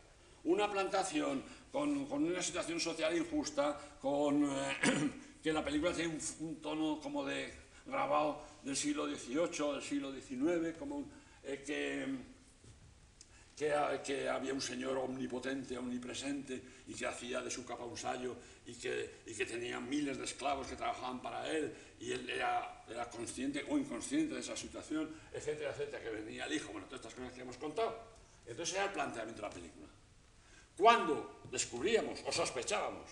[0.45, 4.78] una plantación con, una situación social injusta, con eh,
[5.43, 7.53] que la película tiene un, tono como de
[7.87, 11.05] grabado del siglo XVIII, del siglo XIX, como
[11.43, 12.32] e que
[13.57, 18.36] que, que había un señor omnipotente, omnipresente, y que hacía de su capa un sayo,
[18.66, 22.84] y que, y que tenía miles de esclavos que trabajaban para él, y él era,
[22.88, 27.01] era consciente o inconsciente de esa situación, etcétera, etcétera, que venía el hijo, bueno, todas
[27.01, 27.97] estas cosas que hemos contado.
[28.47, 29.88] Entonces era el planteamiento de la película.
[30.76, 33.11] Cuando descubríamos o sospechábamos,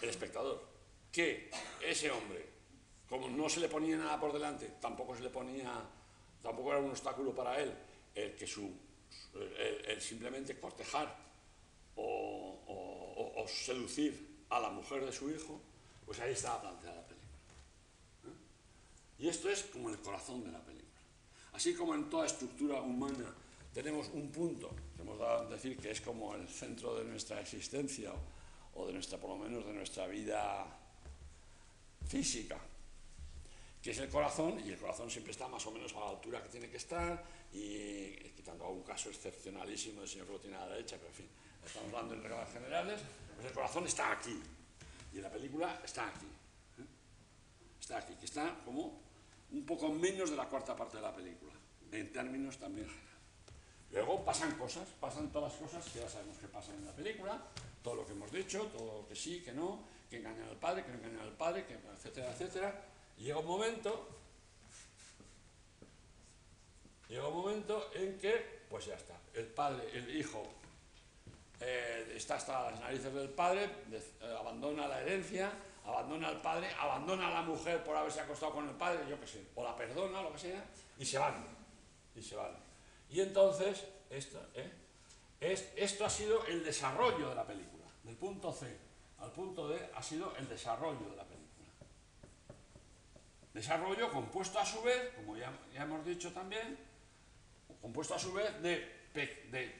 [0.00, 0.64] el espectador,
[1.12, 1.50] que
[1.82, 2.46] ese hombre,
[3.08, 5.70] como no se le ponía nada por delante, tampoco se le ponía
[6.46, 7.74] tampoco era un obstáculo para él,
[8.14, 8.70] el que su
[9.98, 11.14] simplemente cortejar
[11.96, 15.60] o, seducir a la mujer de su hijo,
[16.04, 17.30] pues ahí estaba planteada la película.
[18.24, 19.22] ¿eh?
[19.22, 21.00] Y esto es como el corazón de la película.
[21.52, 23.32] Así como en toda estructura humana
[23.72, 27.40] tenemos un punto, que hemos dado a decir que es como el centro de nuestra
[27.40, 28.12] existencia
[28.74, 30.66] o de nuestra, por lo menos de nuestra vida
[32.08, 32.58] física,
[33.86, 36.42] que es el corazón, y el corazón siempre está más o menos a la altura
[36.42, 37.22] que tiene que estar,
[37.52, 41.14] y quitando algún caso excepcionalísimo del señor que lo tiene a la derecha, pero en
[41.14, 41.28] fin,
[41.64, 43.00] estamos hablando en reglas generales,
[43.36, 44.42] pues el corazón está aquí,
[45.12, 46.26] y la película está aquí.
[46.26, 46.84] ¿eh?
[47.80, 49.02] Está aquí, que está como
[49.52, 51.52] un poco menos de la cuarta parte de la película,
[51.92, 52.88] en términos también.
[53.92, 57.40] Luego pasan cosas, pasan todas las cosas que ya sabemos que pasan en la película,
[57.84, 60.82] todo lo que hemos dicho, todo lo que sí, que no, que engañan al padre,
[60.82, 64.08] que no engañan al padre, que, etcétera, etcétera, llega un momento,
[67.08, 70.42] llega un momento en que, pues ya está, el padre, el hijo
[71.60, 75.52] eh, está hasta las narices del padre, eh, abandona la herencia,
[75.84, 79.26] abandona al padre, abandona a la mujer por haberse acostado con el padre, yo qué
[79.26, 80.64] sé, o la perdona, lo que sea,
[80.98, 81.46] y se van,
[82.14, 82.56] y se van.
[83.08, 84.72] Y entonces, esto, ¿eh?
[86.04, 88.86] ha sido el desarrollo de la película, del punto C
[89.18, 91.35] al punto D ha sido el desarrollo de la película.
[93.56, 96.76] Desarrollo compuesto a su vez, como ya, hemos dicho también,
[97.80, 98.76] compuesto a su vez de,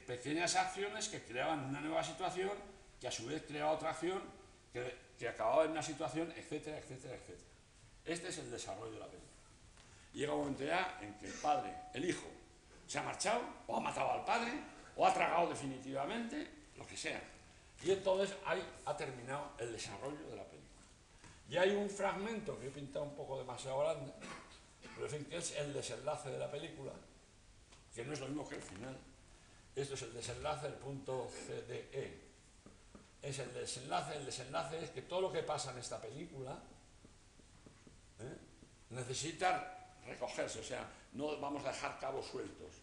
[0.07, 2.53] pequeñas acciones que creaban una nueva situación,
[2.99, 4.19] que a su vez creaba otra acción,
[4.73, 7.49] que, acababa en una situación, etcétera, etcétera, etcétera.
[8.03, 9.31] Este es el desarrollo de la película.
[10.11, 12.25] Llega un momento ya en que el padre, el hijo,
[12.87, 14.53] se ha marchado, o ha matado al padre,
[14.95, 17.21] o ha tragado definitivamente, lo que sea.
[17.83, 20.56] Y entonces ahí ha terminado el desarrollo de la película.
[21.49, 24.11] Y hay un fragmento que he pintado un poco demasiado grande,
[24.95, 26.91] pero en fin, que es el desenlace de la película,
[27.95, 28.97] que no es lo mismo que el final.
[29.75, 32.27] Esto es el desenlace, el punto CDE.
[33.21, 36.57] Es el desenlace, el desenlace es que todo lo que pasa en esta película
[38.19, 38.37] ¿eh?
[38.91, 42.73] necesita recogerse, o sea, no vamos a dejar cabos sueltos.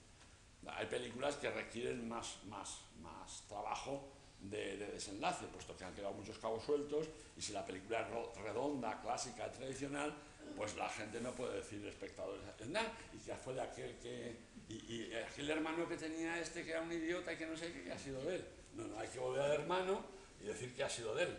[0.66, 4.08] Hay películas que requieren más, más, más trabajo
[4.50, 9.00] de, desenlace, puesto que han quedado muchos cabos sueltos y si la película es redonda,
[9.00, 10.14] clásica, tradicional,
[10.56, 14.36] pues la gente no puede decir espectadores, nada, y que fue de aquel que,
[14.68, 17.84] y, aquel hermano que tenía este que era un idiota y que no sé qué,
[17.84, 18.44] que ha sido de él.
[18.74, 20.04] No, no, hay que volver al hermano
[20.40, 21.38] y decir que ha sido de él.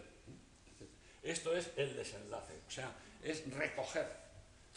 [1.24, 2.94] Esto es el desenlace, o sea,
[3.24, 4.08] es recoger,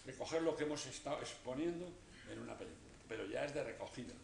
[0.07, 1.87] recoger lo que hemos estado exponiendo
[2.31, 4.15] en una película, pero ya es de recogida.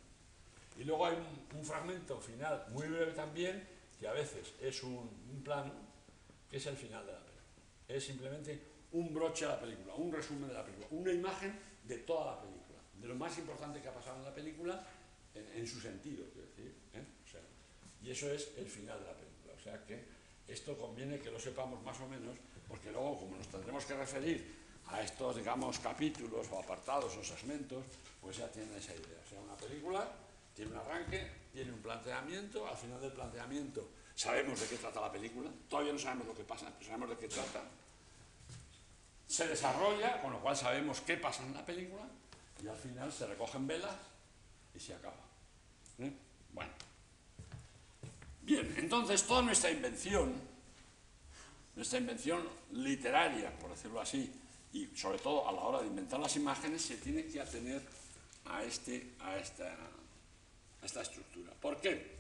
[0.79, 1.17] Y luego hay
[1.55, 5.09] un fragmento final muy breve también, que a veces es un,
[5.45, 5.73] plano,
[6.51, 7.45] que es el final de la película.
[7.89, 8.61] Es simplemente
[8.93, 12.41] un broche a la película, un resumen de la película, una imagen de toda la
[12.41, 14.87] película, de lo más importante que ha pasado en la película
[15.35, 16.75] en, su sentido, decir.
[16.95, 17.05] ¿eh?
[18.03, 19.55] y eso es el final de la película.
[19.55, 20.05] O sea que
[20.47, 22.37] esto conviene que lo sepamos más o menos,
[22.69, 27.85] porque luego, como nos tendremos que referir a estos, digamos, capítulos o apartados o segmentos,
[28.21, 29.21] pues ya tienen esa idea.
[29.25, 30.07] O sea, una película
[30.55, 35.13] tiene un arranque, tiene un planteamiento, al final del planteamiento sabemos de qué trata la
[35.13, 37.63] película, todavía no sabemos lo que pasa, pero sabemos de qué trata.
[39.27, 42.03] Se desarrolla, con lo cual sabemos qué pasa en la película,
[42.63, 43.95] y al final se recogen velas
[44.75, 45.15] y se acaba.
[46.01, 46.13] ¿Eh?
[46.53, 46.73] Bueno.
[48.43, 50.35] Bien, entonces toda nuestra invención,
[51.77, 54.33] nuestra invención literaria, por decirlo así,
[54.73, 57.81] y sobre todo a la hora de inventar las imágenes, se tiene que atener
[58.47, 59.77] a, este, a esta
[60.85, 61.53] esta estructura.
[61.61, 62.15] ¿Por qué?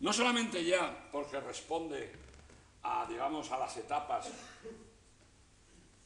[0.00, 2.10] No solamente ya porque responde
[2.82, 4.28] a, digamos, a las etapas,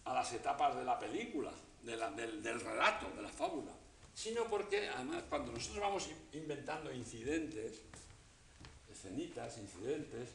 [0.04, 1.52] a las etapas de la película,
[1.82, 3.72] del, relato, de la fábula,
[4.14, 7.82] sino porque además cuando nosotros vamos inventando incidentes,
[8.90, 10.30] escenitas, incidentes,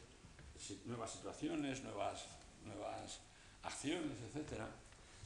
[0.84, 2.26] nuevas situaciones, nuevas,
[2.64, 3.20] nuevas
[3.62, 4.62] acciones, etc.,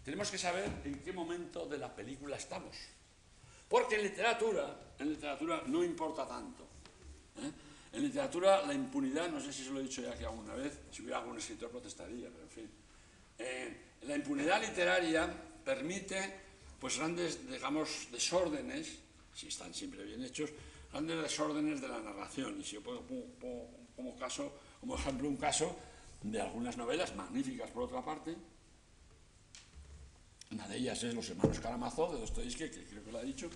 [0.05, 2.77] tenemos que saber en qué momento de la película estamos.
[3.75, 6.62] Porque en literatura, en literatura no importa tanto.
[7.43, 7.51] ¿eh?
[7.93, 10.79] En literatura la impunidad, no sé si se lo he dicho ya aquí alguna vez,
[10.93, 12.70] si hubiera algún escritor protestaría, pero en fin.
[13.37, 15.27] Eh, la impunidad literaria
[15.64, 16.39] permite
[16.79, 18.97] pues grandes, digamos, desórdenes,
[19.35, 20.51] si están siempre bien hechos,
[20.93, 22.61] grandes desórdenes de la narración.
[22.61, 23.03] Y si yo pongo,
[23.97, 25.77] como, caso, como ejemplo un caso
[26.22, 28.37] de algunas novelas magníficas por otra parte,
[30.51, 33.51] una de ellas es Los hermanos Karamazov de Dostoyevsky, que creo que lo ha dicho,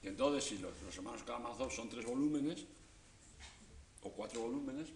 [0.00, 2.64] que entonces si los, hermanos Karamazov son tres volúmenes,
[4.02, 4.88] o cuatro volúmenes,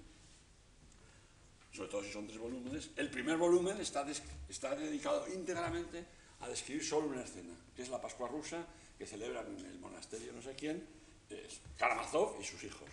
[1.72, 4.06] sobre todo si son tres volúmenes, el primer volumen está,
[4.48, 6.04] está dedicado íntegramente
[6.40, 8.64] a describir solo una escena, que es la Pascua rusa,
[8.98, 10.84] que celebran en el monasterio no sé quién,
[11.30, 12.88] es Karamazov y sus hijos.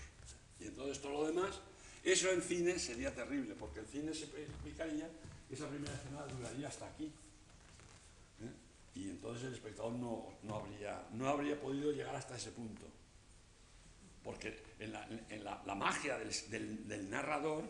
[0.59, 1.59] Y entonces todo lo demás,
[2.03, 5.09] eso en cine sería terrible, porque el cine se explicaría,
[5.51, 7.11] esa primera escena duraría hasta aquí
[8.95, 12.85] y entonces el espectador no, no, habría, no habría podido llegar hasta ese punto.
[14.23, 17.65] Porque en la, en la, la magia del, del, narrador,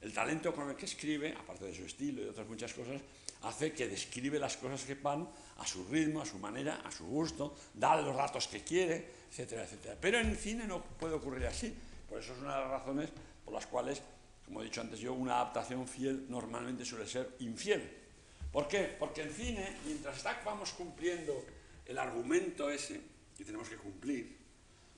[0.00, 3.00] el talento con el que escribe, aparte de su estilo y otras muchas cosas,
[3.42, 5.28] hace que describe las cosas que van
[5.58, 9.62] a su ritmo, a su manera, a su gusto, da los datos que quiere, etcétera,
[9.62, 9.96] etcétera.
[10.00, 11.72] Pero en cine no puede ocurrir así.
[12.08, 13.10] Por eso es una de las razones
[13.44, 14.02] por las cuales,
[14.44, 18.07] como he dicho antes yo, una adaptación fiel normalmente suele ser infiel
[18.52, 18.96] ¿Por qué?
[18.98, 21.44] Porque en cine, mientras vamos cumpliendo
[21.84, 23.00] el argumento ese
[23.36, 24.36] que tenemos que cumplir,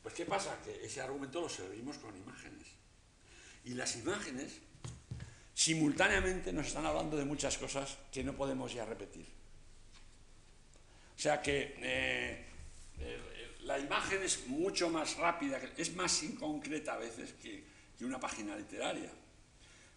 [0.02, 0.60] pues ¿qué pasa?
[0.62, 2.66] Que ese argumento lo servimos con imágenes.
[3.64, 4.60] Y las imágenes
[5.52, 9.26] simultáneamente nos están hablando de muchas cosas que no podemos ya repetir.
[11.16, 12.46] O sea que eh,
[12.98, 17.62] eh, la imagen es mucho más rápida, es más inconcreta a veces que,
[17.98, 19.10] que una página literaria.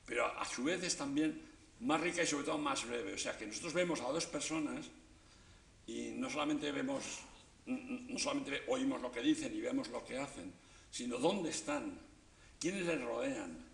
[0.06, 1.53] Pero a su vez es también
[1.84, 3.14] más rica y sobre todo más breve.
[3.14, 4.86] O sea que nosotros vemos a dos personas
[5.86, 7.04] y no solamente vemos,
[7.66, 10.54] no solamente oímos lo que dicen y vemos lo que hacen,
[10.90, 12.00] sino dónde están,
[12.60, 13.66] quiénes les rodean.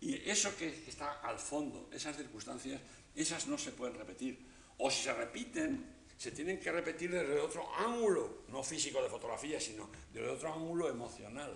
[0.00, 2.80] Y eso que está al fondo, esas circunstancias,
[3.14, 4.38] esas no se pueden repetir.
[4.78, 5.84] O si se repiten,
[6.16, 10.88] se tienen que repetir desde otro ángulo, no físico de fotografía, sino desde otro ángulo
[10.88, 11.52] emocional,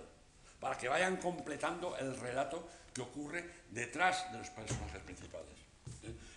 [0.59, 5.64] para que vayan completando el relato que ocurre detrás de los personajes principales.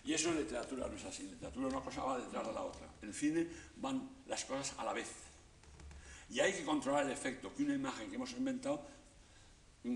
[0.05, 1.25] Y eso en literatura no es así.
[1.25, 2.89] Literatura una cosa va detrás de la otra.
[3.03, 3.47] En cine
[3.77, 5.09] van las cosas a la vez.
[6.31, 8.83] Y hay que controlar el efecto que una imagen que hemos inventado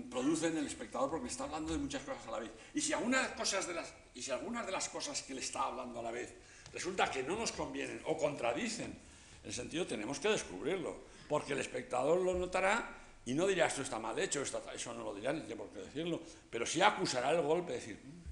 [0.09, 2.51] produce en el espectador porque está hablando de muchas cosas a la vez.
[2.73, 5.63] Y si algunas, cosas de las, y si algunas de las cosas que le está
[5.63, 6.33] hablando a la vez
[6.71, 8.97] resulta que no nos convienen o contradicen
[9.43, 11.03] el sentido, tenemos que descubrirlo.
[11.27, 15.13] Porque el espectador lo notará y no dirá esto está mal hecho, eso no lo
[15.13, 18.22] dirá, ni tiene por qué decirlo, pero sí acusará el golpe de decir, mm,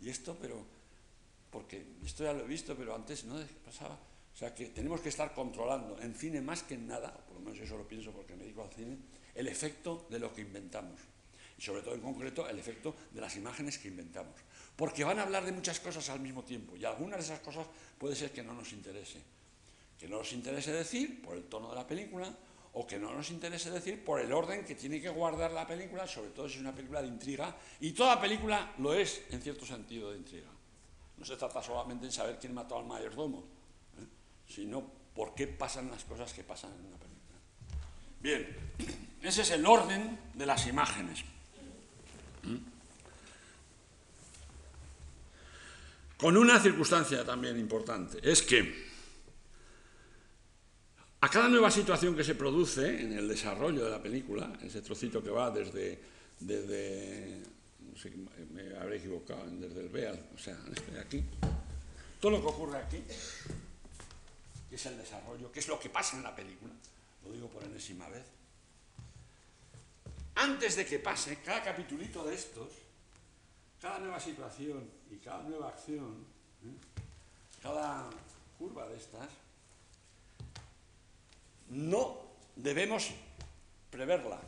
[0.00, 0.36] ¿y esto?
[0.40, 0.64] Pero
[1.50, 3.98] porque esto ya lo he visto, pero antes no pasaba.
[4.32, 7.40] O sea que tenemos que estar controlando en cine más que en nada, por lo
[7.40, 8.96] menos eso lo pienso porque me dedico al cine,
[9.34, 11.00] el efecto de lo que inventamos.
[11.58, 14.34] Y sobre todo en concreto el efecto de las imágenes que inventamos.
[14.76, 17.66] Porque van a hablar de muchas cosas al mismo tiempo y algunas de esas cosas
[17.98, 19.20] puede ser que no nos interese.
[19.98, 22.34] Que no nos interese decir por el tono de la película
[22.72, 26.06] o que no nos interese decir por el orden que tiene que guardar la película,
[26.06, 27.56] sobre todo si es una película de intriga.
[27.80, 30.48] Y toda película lo es en cierto sentido de intriga.
[31.16, 33.44] No se trata solamente de saber quién mató al mayordomo,
[33.98, 34.06] ¿eh?
[34.46, 37.38] sino por qué pasan las cosas que pasan en una película.
[38.20, 38.56] Bien,
[39.22, 41.24] ese es el orden de las imágenes.
[42.44, 42.56] ¿Mm?
[46.16, 48.89] Con una circunstancia también importante, es que
[51.22, 55.22] a cada nueva situación que se produce en el desarrollo de la película, ese trocito
[55.22, 56.00] que va desde,
[56.38, 57.42] desde
[58.52, 60.56] me habré equivocado, desde el Beal, o sea,
[60.98, 61.22] aquí.
[62.18, 63.02] Todo lo que ocurre aquí,
[64.68, 66.72] que es el desarrollo, que es lo que pasa en la película,
[67.24, 68.24] lo digo por enésima vez.
[70.36, 72.68] Antes de que pase, cada capitulito de estos,
[73.80, 76.24] cada nueva situación y cada nueva acción,
[76.64, 76.72] ¿eh?
[77.62, 78.08] cada
[78.58, 79.28] curva de estas,
[81.70, 82.18] no
[82.56, 83.10] debemos
[83.90, 84.40] preverla.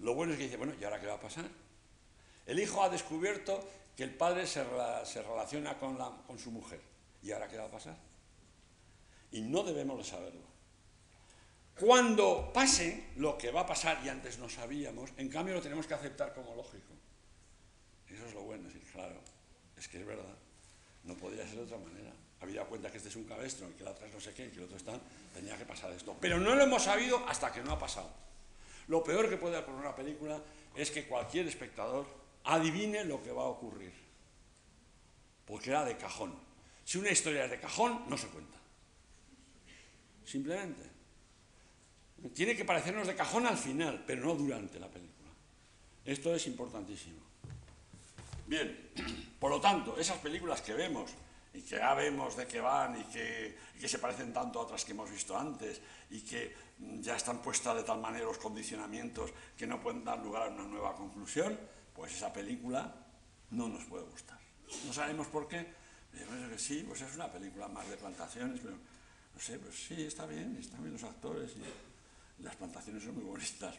[0.00, 1.44] Lo bueno es que dice, bueno, ¿y ahora qué va a pasar?
[2.46, 3.66] El hijo ha descubierto
[3.96, 6.80] que el padre se, relaciona con, su mujer.
[7.22, 7.96] ¿Y ahora qué va a pasar?
[9.30, 10.54] Y no debemos de saberlo.
[11.78, 15.86] Cuando pase lo que va a pasar y antes no sabíamos, en cambio lo tenemos
[15.86, 16.92] que aceptar como lógico.
[18.08, 19.20] Eso es lo bueno, sí, claro.
[19.76, 20.36] Es que es verdad.
[21.04, 22.03] No podría ser de otra manera.
[22.44, 24.50] Había cuenta que este es un cabestro y que otra es no sé qué y
[24.50, 25.00] que el otro está,
[25.32, 26.14] tenía que pasar esto.
[26.20, 28.10] Pero no lo hemos sabido hasta que no ha pasado.
[28.88, 30.38] Lo peor que puede ocurrir en una película
[30.76, 32.06] es que cualquier espectador
[32.44, 33.94] adivine lo que va a ocurrir,
[35.46, 36.34] porque era de cajón.
[36.84, 38.58] Si una historia es de cajón, no se cuenta.
[40.26, 40.82] Simplemente.
[42.34, 45.30] Tiene que parecernos de cajón al final, pero no durante la película.
[46.04, 47.20] Esto es importantísimo.
[48.46, 48.90] Bien,
[49.40, 51.10] por lo tanto, esas películas que vemos
[51.54, 54.92] y que ya vemos de qué van y que, se parecen tanto a otras que
[54.92, 55.80] hemos visto antes
[56.10, 56.54] y que
[57.00, 60.64] ya están puestas de tal manera los condicionamientos que no pueden dar lugar a una
[60.64, 61.58] nueva conclusión,
[61.94, 62.92] pues esa película
[63.50, 64.38] no nos puede gustar.
[64.86, 65.72] No sabemos por qué.
[66.12, 68.76] que sí, pues es una película más de plantaciones, pero
[69.34, 73.24] no sé, pues sí, está bien, están bien los actores y las plantaciones son muy
[73.24, 73.74] bonitas.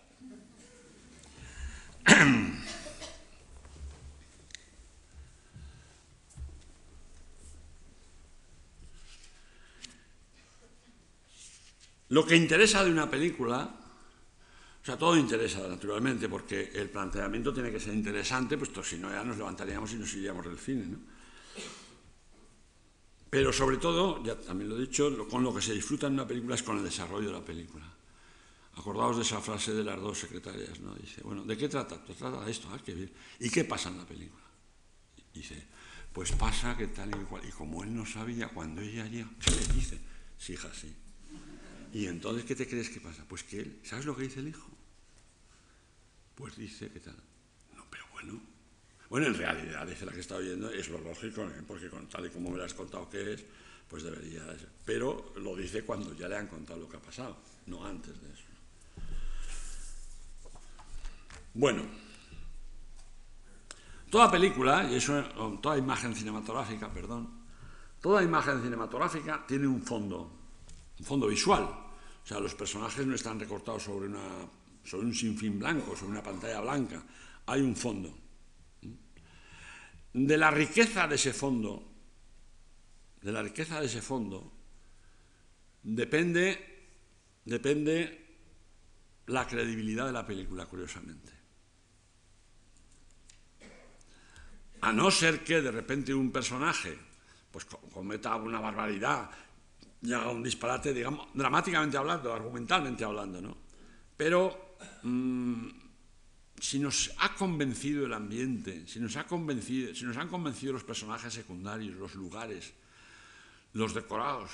[12.10, 13.70] Lo que interesa de una película,
[14.82, 19.10] o sea, todo interesa naturalmente, porque el planteamiento tiene que ser interesante, puesto si no
[19.10, 20.86] ya nos levantaríamos y nos iríamos del cine.
[20.86, 21.00] ¿no?
[23.30, 26.28] Pero sobre todo, ya también lo he dicho, con lo que se disfruta en una
[26.28, 27.86] película es con el desarrollo de la película.
[28.76, 30.94] Acordaos de esa frase de las dos secretarias, ¿no?
[30.96, 32.02] Dice, bueno, ¿de qué trata?
[32.04, 33.12] Pues trata de esto, ah, qué bien.
[33.40, 34.44] ¿Y qué pasa en la película?
[35.34, 35.66] Dice,
[36.14, 37.44] pues pasa que tal y cual.
[37.46, 40.00] Y como él no sabía, cuando ella llega, ¿qué le dice?
[40.38, 40.96] Sí, hija, sí.
[41.96, 43.24] ¿Y entonces qué te crees que pasa?
[43.26, 44.68] Pues que él, ¿sabes lo que dice el hijo?
[46.36, 47.16] Pues dice que tal.
[47.74, 48.38] No, pero bueno.
[49.10, 51.64] Bueno, en realidad, dice la que está oyendo, es lo lógico, ¿eh?
[51.66, 53.46] porque con, tal y como me lo has contado que es,
[53.88, 54.68] pues debería ser.
[54.84, 57.38] Pero lo dice cuando ya le han contado lo que ha pasado,
[57.68, 58.44] no antes de eso.
[61.54, 61.84] Bueno,
[64.10, 65.24] toda película, y eso,
[65.62, 67.46] toda imagen cinematográfica, perdón,
[68.02, 70.30] toda imagen cinematográfica tiene un fondo,
[71.00, 71.85] un fondo visual.
[72.26, 74.50] O sea, los personajes no están recortados sobre, una,
[74.84, 77.04] sobre un sinfín blanco, sobre una pantalla blanca.
[77.46, 78.18] Hay un fondo.
[80.12, 81.88] De la riqueza de ese fondo,
[83.22, 84.52] de la riqueza de ese fondo,
[85.84, 86.88] depende,
[87.46, 88.26] depende
[89.28, 91.32] la credibilidad de la película, curiosamente.
[94.82, 96.98] A no ser que de repente un personaje
[97.52, 99.30] pues, cometa una barbaridad
[100.04, 103.58] haga un disparate, digamos, dramáticamente hablando, argumentalmente hablando, ¿no?
[104.16, 105.68] Pero mm,
[106.60, 110.84] si nos ha convencido el ambiente, si nos, ha convencido, si nos han convencido los
[110.84, 112.74] personajes secundarios, los lugares,
[113.74, 114.52] los decorados,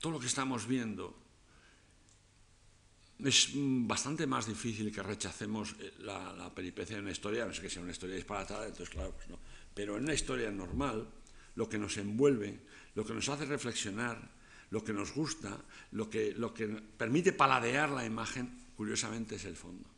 [0.00, 1.16] todo lo que estamos viendo,
[3.24, 7.70] es bastante más difícil que rechacemos eh, la, peripecia de una historia, no sé que
[7.70, 9.38] sea una historia disparatada, entonces claro, pues no.
[9.74, 11.08] Pero en una historia normal,
[11.56, 12.60] lo que nos envuelve,
[12.94, 14.37] lo que nos hace reflexionar,
[14.70, 15.56] lo que nos gusta,
[15.92, 16.34] lo que,
[16.96, 19.88] permite paladear la imagen, curiosamente es el fondo.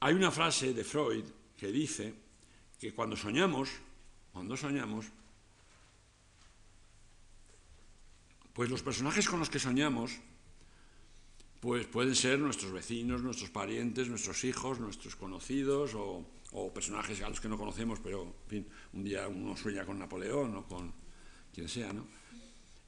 [0.00, 1.24] Hay una frase de Freud
[1.56, 2.14] que dice
[2.78, 3.70] que cuando soñamos,
[4.32, 5.06] cuando soñamos,
[8.52, 10.12] pues los personajes con los que soñamos
[11.60, 16.24] pues pueden ser nuestros vecinos, nuestros parientes, nuestros hijos, nuestros conocidos o,
[16.72, 18.36] personajes a los que no conocemos, pero
[18.92, 20.92] un día uno sueña con Napoleón o con
[21.52, 22.06] quien sea, ¿no?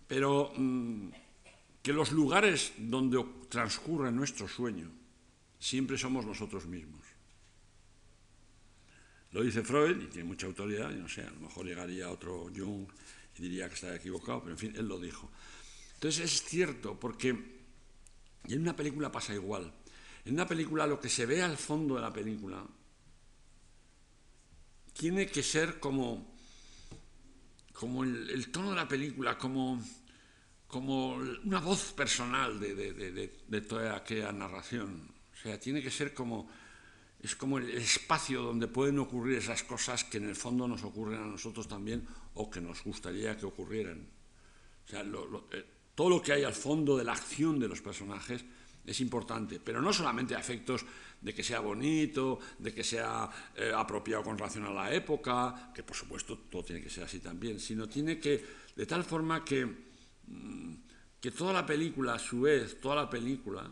[0.09, 1.11] Pero mm,
[1.83, 4.91] que los lugares donde transcurre nuestro sueño
[5.61, 7.01] siempre somos nosotros mismos.
[9.33, 12.51] Lo dice Freud y tiene mucha autoridad, y no sé, a lo mejor llegaría otro
[12.55, 12.89] Jung
[13.37, 15.31] y diría que está equivocado, pero en fin, él lo dijo.
[15.95, 19.71] Entonces es cierto, porque en una película pasa igual.
[20.25, 22.65] En una película lo que se ve al fondo de la película
[24.95, 26.38] tiene que ser como
[27.79, 29.81] como el, tono de la película, como,
[30.67, 35.09] como una voz personal de, toda aquella narración.
[35.33, 36.51] O sea, tiene que ser como,
[37.21, 41.23] es como el espacio donde pueden ocurrir esas cosas que en el fondo nos ocurren
[41.23, 42.05] a nosotros también
[42.35, 44.09] o que nos gustaría que ocurrieran.
[44.85, 45.03] O sea,
[45.53, 45.65] eh,
[45.95, 48.45] todo lo que hay al fondo de la acción de los personajes
[48.91, 50.85] es importante, pero no solamente a efectos
[51.21, 55.83] de que sea bonito, de que sea eh, apropiado con relación a la época, que
[55.83, 59.67] por supuesto todo tiene que ser así también, sino tiene que, de tal forma que,
[59.67, 60.75] mm,
[61.21, 63.71] que toda la película, a su vez, toda la película,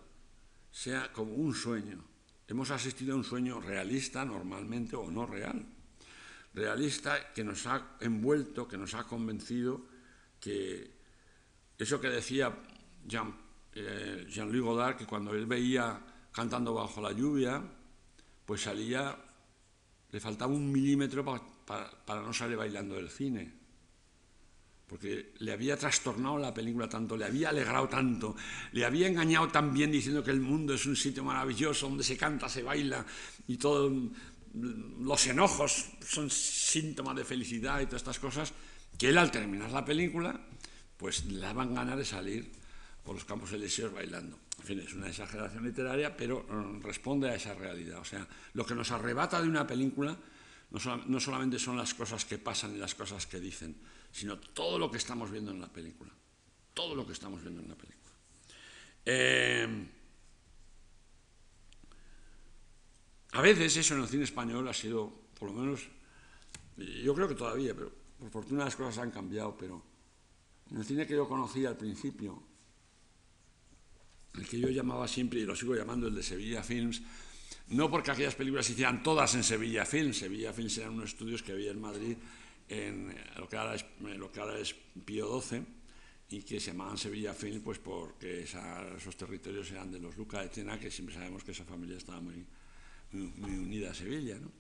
[0.71, 2.05] sea como un sueño.
[2.49, 5.65] Hemos asistido a un sueño realista normalmente o no real.
[6.55, 9.87] Realista que nos ha envuelto, que nos ha convencido
[10.41, 10.91] que
[11.79, 12.55] eso que decía
[13.07, 13.35] Jean,
[13.79, 16.01] eh, Jean-Louis Godard, que cuando él veía
[16.33, 17.63] cantando bajo la lluvia,
[18.47, 19.15] pues salía,
[20.11, 23.53] le faltaba un milímetro para, no salir bailando del cine,
[24.87, 28.35] porque le había trastornado la película tanto, le había alegrado tanto,
[28.73, 32.17] le había engañado tan bien diciendo que el mundo es un sitio maravilloso donde se
[32.17, 33.05] canta, se baila
[33.47, 33.93] y todos
[34.55, 38.55] los enojos son síntomas de felicidad y todas estas cosas,
[38.97, 40.41] que él al terminar la película,
[40.97, 42.66] pues le daban ganas de salir
[43.07, 44.37] por los campos elíseos bailando.
[44.59, 48.01] En fin, es una exageración literaria, pero mm, responde a esa realidad.
[48.01, 50.19] O sea, lo que nos arrebata de una película
[50.71, 53.77] no, solamente son las cosas que pasan y las cosas que dicen,
[54.11, 56.13] sino todo lo que estamos viendo en la película.
[56.75, 58.13] Todo lo que estamos viendo en la película.
[59.05, 59.87] Eh,
[63.33, 65.89] a veces eso en el cine español ha sido, por lo menos,
[66.77, 69.81] yo creo que todavía, pero por fortuna las cosas han cambiado, pero
[70.73, 72.56] en el cine que yo conocí al principio,
[74.37, 77.03] el que yo llamaba siempre, y lo sigo llamando el de Sevilla Films,
[77.69, 81.43] no porque aquellas películas se hicieran todas en Sevilla Films, Sevilla Films eran unos estudios
[81.43, 82.17] que había en Madrid,
[82.69, 84.75] en lo que ahora es, lo que ahora es
[85.05, 85.63] Pío XII,
[86.31, 90.49] y que se llamaban Sevilla Films pues porque esos territorios eran de los Luca de
[90.49, 92.45] Tena, que siempre sabemos que esa familia estaba muy,
[93.13, 94.51] muy, unida a Sevilla, ¿no?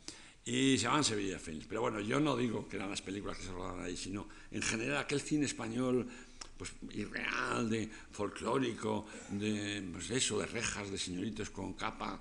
[0.44, 1.66] y se llamaban Sevilla Films.
[1.68, 4.62] Pero bueno, yo no digo que eran las películas que se rodaban ahí, sino en
[4.62, 6.08] general aquel cine español
[6.56, 12.20] pues irreal, de folclórico, de pues eso, de rejas, de señoritos con capa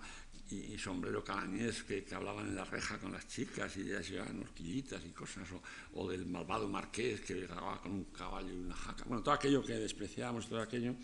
[0.51, 5.03] y, sombrero calañés que, hablaban en la reja con las chicas y ellas llevaban horquillitas
[5.05, 5.47] y cosas,
[5.93, 9.03] o, del malvado marqués que llegaba con un caballo y una jaca.
[9.05, 10.95] Bueno, todo aquello que despreciábamos, todo aquello,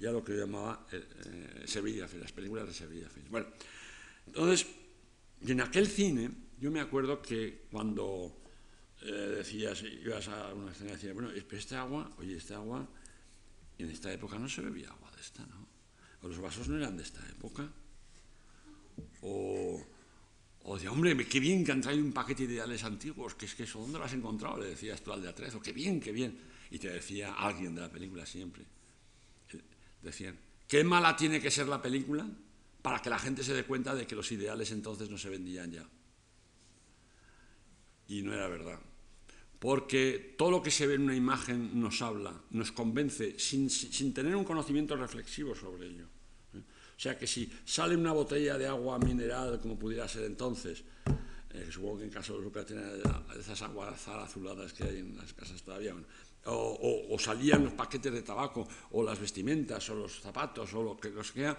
[0.00, 3.08] ya lo que llamaba eh, eh, Sevilla, las películas de Sevilla.
[3.30, 3.46] Bueno,
[4.26, 4.66] entonces,
[5.46, 6.30] en aquel cine,
[6.60, 8.47] yo me acuerdo que cuando
[9.02, 12.86] eh, decías, ibas a una escena y decías, bueno, este agua, oye, este agua,
[13.78, 15.68] en esta época no se bebía agua de esta, ¿no?
[16.22, 17.68] O los vasos no eran de esta época.
[19.22, 19.80] O,
[20.64, 23.54] o de, hombre, qué bien que han traído un paquete de ideales antiguos, que es
[23.54, 24.58] que eso, ¿dónde lo has encontrado?
[24.58, 26.36] Le decías tú al de Atrezo, qué bien, qué bien.
[26.70, 28.64] Y te decía alguien de la película siempre.
[30.02, 32.28] Decían, ¿qué mala tiene que ser la película
[32.82, 35.70] para que la gente se dé cuenta de que los ideales entonces no se vendían
[35.70, 35.88] ya?
[38.08, 38.78] Y no era verdad.
[39.58, 44.14] Porque todo lo que se ve en una imagen nos habla, nos convence, sin, sin
[44.14, 46.06] tener un conocimiento reflexivo sobre ello.
[46.54, 50.82] O sea que si sale una botella de agua mineral, como pudiera ser entonces,
[51.50, 52.82] eh, supongo que en caso de Lucas tiene
[53.38, 55.94] esas aguas azuladas que hay en las casas todavía,
[56.46, 61.12] o, salían los paquetes de tabaco, o las vestimentas, o los zapatos, o lo que
[61.22, 61.56] sea,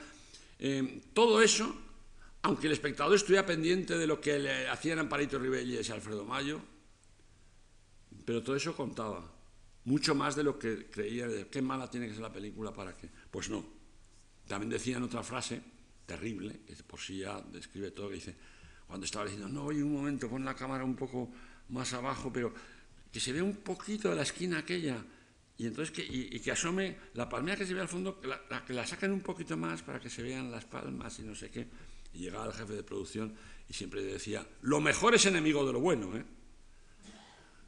[0.59, 1.73] eh, todo eso,
[2.41, 6.61] aunque el espectador estuviera pendiente de lo que le hacían Amparito Ribelles y Alfredo Mayo,
[8.25, 9.31] pero todo eso contaba,
[9.85, 12.93] mucho más de lo que creía, de qué mala tiene que ser la película para
[12.95, 13.65] que, pues no,
[14.47, 15.61] también decían otra frase
[16.05, 18.35] terrible, que por sí ya describe todo, que dice,
[18.87, 21.31] cuando estaba diciendo, no, oye, un momento, pon la cámara un poco
[21.69, 22.53] más abajo, pero
[23.11, 25.03] que se vea un poquito de la esquina aquella,
[25.59, 29.21] y entonces que, asome la palmera que se ve al fondo, que la, saquen un
[29.21, 31.67] poquito más para que se vean las palmas y no sé qué.
[32.13, 33.35] Y llegaba el jefe de producción
[33.67, 36.25] y siempre decía, lo mejor es enemigo de lo bueno, ¿eh?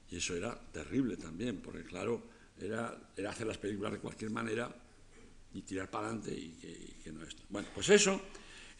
[0.10, 2.22] Y eso era terrible también, porque claro,
[2.60, 4.74] era, era hacer las películas de cualquier manera
[5.54, 6.50] y tirar para adelante y
[7.04, 7.44] que, no esto.
[7.50, 8.22] Bueno, pues eso,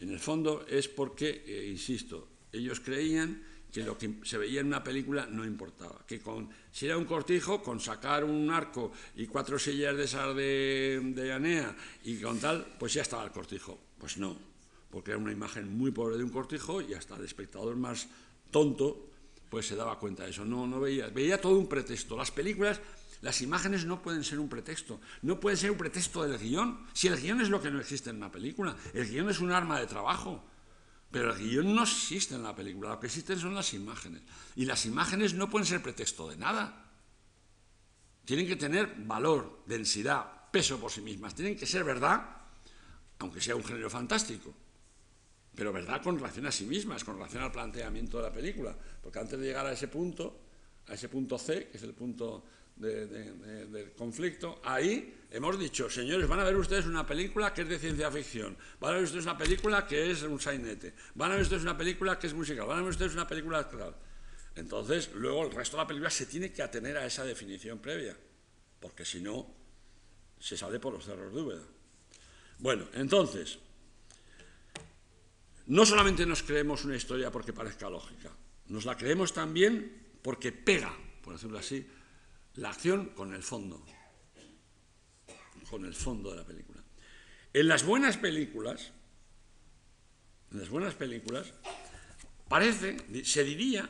[0.00, 3.42] en el fondo, es porque, eh, insisto, ellos creían
[3.72, 7.06] que lo que se veía en una película no importaba, que con, si era un
[7.06, 12.38] cortijo, con sacar un arco y cuatro sillas de esas de, de Anea y con
[12.38, 13.80] tal, pues ya estaba el cortijo.
[13.98, 14.36] Pues no,
[14.92, 18.06] porque era una imagen muy pobre de un cortijo y hasta el espectador más
[18.52, 19.08] tonto
[19.48, 20.44] pues se daba cuenta de eso.
[20.44, 22.16] No, no veía, veía todo un pretexto.
[22.16, 22.80] Las películas
[23.22, 26.86] las imágenes no pueden ser un pretexto, no pueden ser un pretexto del guion.
[26.92, 29.52] Si el guion es lo que no existe en una película, el guion es un
[29.52, 30.44] arma de trabajo.
[31.08, 34.22] Pero el guion no existe en la película, lo que existen son las imágenes.
[34.56, 36.90] Y las imágenes no pueden ser pretexto de nada.
[38.24, 41.34] Tienen que tener valor, densidad, peso por sí mismas.
[41.34, 42.26] Tienen que ser verdad,
[43.20, 44.52] aunque sea un género fantástico.
[45.54, 48.76] Pero verdad con relación a sí mismas, con relación al planteamiento de la película.
[49.02, 50.40] Porque antes de llegar a ese punto,
[50.88, 52.44] a ese punto C, que es el punto
[52.76, 57.78] del conflicto, ahí hemos dicho, señores, van a ver ustedes una película que es de
[57.78, 61.42] ciencia ficción, van a ver ustedes una película que es un sainete, van a ver
[61.42, 63.94] ustedes una película que es musical, van a ver ustedes una película actoral.
[64.56, 68.16] Entonces, luego el resto de la película se tiene que atener a esa definición previa,
[68.80, 69.54] porque si no,
[70.38, 71.62] se sale por los cerros de Úbeda.
[72.58, 73.58] Bueno, entonces,
[75.66, 78.30] no solamente nos creemos una historia porque parezca lógica,
[78.68, 81.86] nos la creemos también porque pega, por decirlo así,
[82.54, 83.84] la acción con el fondo,
[85.68, 86.82] con el fondo de la película.
[87.52, 88.92] En las buenas películas,
[90.50, 91.52] en las buenas películas,
[92.48, 93.88] parece, se diría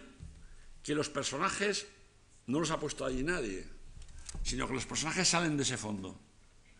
[0.83, 1.87] que los personajes
[2.47, 3.67] no los ha puesto allí nadie,
[4.43, 6.19] sino que los personajes salen de ese fondo,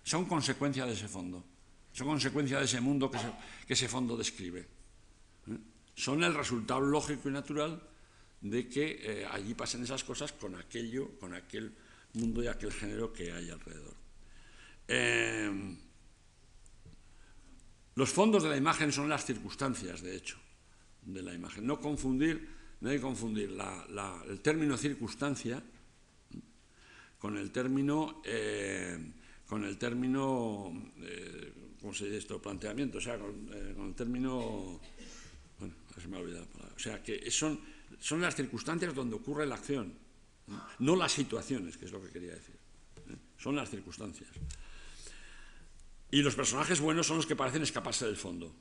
[0.03, 1.45] son consecuencia de ese fondo,
[1.93, 3.19] son consecuencia de ese mundo que,
[3.69, 4.67] ese fondo describe.
[5.95, 7.83] Son el resultado lógico y natural
[8.41, 11.73] de que eh, allí pasen esas cosas con aquello, con aquel
[12.15, 13.95] mundo y aquel género que hay alrededor.
[14.89, 15.79] Em,
[17.95, 20.39] los fondos de la imagen son las circunstancias, de hecho,
[21.03, 21.67] de la imagen.
[21.67, 22.49] No confundir,
[22.81, 23.57] no hay que confundir
[24.29, 25.63] el término circunstancia
[27.19, 28.99] con el término, eh,
[29.47, 30.73] con el término,
[31.03, 32.43] eh, ¿cómo se dice esto?
[32.43, 34.81] Planteamiento, o sea, con, el término,
[36.01, 36.47] se me ha olvidado.
[36.75, 37.61] O sea, que son,
[38.01, 39.95] son las circunstancias donde ocurre la acción,
[40.79, 42.57] no las situaciones, que es lo que quería decir.
[43.39, 44.29] Son las circunstancias.
[46.11, 48.55] Y los personajes buenos son los que parecen escaparse del fondo.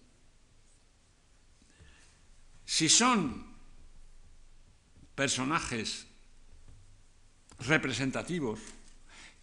[2.66, 3.46] Si son
[5.16, 6.08] personajes
[7.60, 8.60] representativos,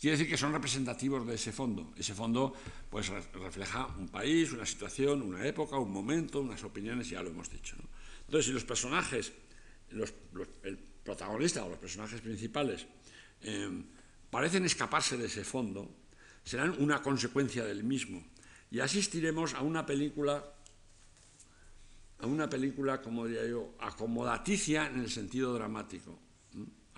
[0.00, 1.92] quiere decir que son representativos de ese fondo.
[1.96, 2.54] Ese fondo
[2.90, 7.50] pues, refleja un país, una situación, una época, un momento, unas opiniones, ya lo hemos
[7.50, 7.76] dicho.
[8.26, 9.32] Entonces, si los personajes,
[9.90, 12.86] el protagonista o los personajes principales
[13.42, 13.84] em,
[14.30, 15.88] parecen escaparse de ese fondo,
[16.44, 18.22] serán una consecuencia del mismo.
[18.70, 20.44] Y asistiremos a una película,
[22.20, 26.18] a una película, como diría yo, acomodaticia en el sentido dramático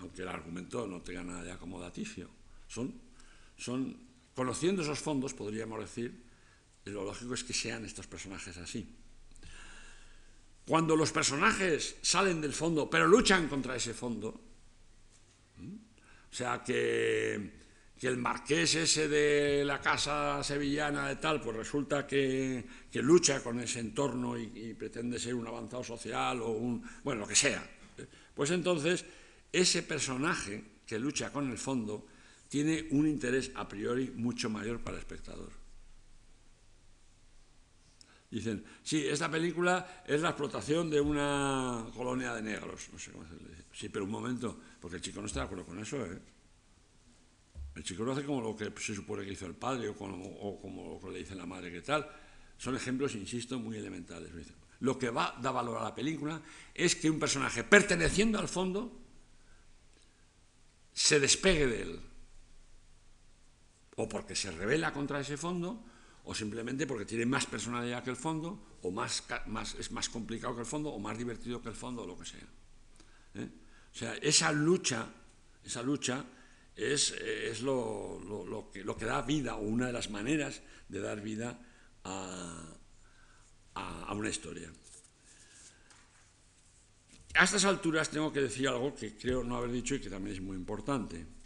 [0.01, 2.29] aunque el argumento no tenga nada de acomodaticio.
[2.71, 2.95] Son,
[3.59, 3.99] son,
[4.33, 6.23] conociendo esos fondos, podríamos decir,
[6.85, 8.87] lo lógico es que sean estos personajes así.
[10.67, 14.29] Cuando los personajes salen del fondo, pero luchan contra ese fondo,
[15.59, 17.59] o sea que,
[17.99, 23.43] que, el marqués ese de la casa sevillana de tal, pues resulta que, que lucha
[23.43, 27.35] con ese entorno y, y pretende ser un avanzado social o un, bueno, lo que
[27.35, 27.69] sea.
[28.33, 29.05] Pues entonces
[29.51, 32.07] ese personaje que lucha con el fondo
[32.51, 35.53] tiene un interés a priori mucho mayor para el espectador.
[38.29, 42.89] Dicen, sí, esta película es la explotación de una colonia de negros.
[42.93, 43.65] No sé cómo se le dice.
[43.73, 46.19] Sí, pero un momento, porque el chico no está de acuerdo con eso, ¿eh?
[47.77, 50.27] El chico lo hace como lo que se supone que hizo el padre o como,
[50.27, 52.09] o como lo que le dice la madre que tal.
[52.59, 54.33] Son ejemplos, insisto, muy elementales.
[54.81, 56.43] Lo que va, da valor a la película
[56.75, 59.01] es que un personaje perteneciendo al fondo
[60.93, 62.10] se despegue de él.
[63.97, 65.85] O porque se revela contra ese fondo,
[66.25, 69.25] o simplemente porque tiene más personalidad que el fondo, o más,
[69.79, 72.25] es más complicado que el fondo, o más divertido que el fondo, o lo que
[72.25, 72.49] sea.
[73.35, 73.49] ¿eh?
[73.93, 75.09] O sea, esa lucha,
[75.65, 76.25] esa lucha
[76.77, 81.59] es, es lo, lo, que, da vida, o una de las maneras de dar vida
[82.05, 82.77] a,
[83.75, 84.71] a una historia.
[87.35, 90.37] A estas alturas tengo que decir algo que creo no haber dicho y que también
[90.37, 91.40] es muy importante.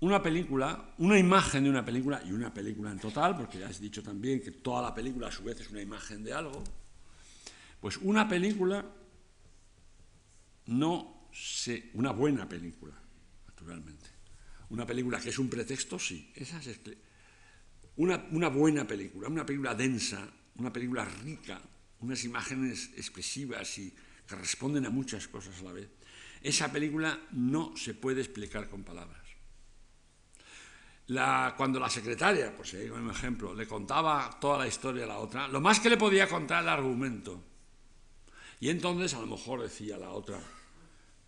[0.00, 3.80] Una película, una imagen de una película y una película en total, porque ya has
[3.80, 6.62] dicho también que toda la película a su vez es una imagen de algo,
[7.80, 8.84] pues una película
[10.66, 12.94] no se, una buena película,
[13.46, 14.10] naturalmente.
[14.68, 16.30] Una película que es un pretexto, sí.
[16.34, 16.80] Esa es
[17.96, 21.60] una, una buena película, una película densa, una película rica,
[22.00, 23.94] unas imágenes expresivas y
[24.26, 25.88] que responden a muchas cosas a la vez.
[26.42, 29.25] Esa película no se puede explicar con palabras.
[31.08, 35.06] La, cuando la secretaria, pues si digo un ejemplo, le contaba toda la historia a
[35.06, 37.42] la otra, lo más que le podía contar el argumento.
[38.58, 40.40] Y entonces a lo mejor decía la otra,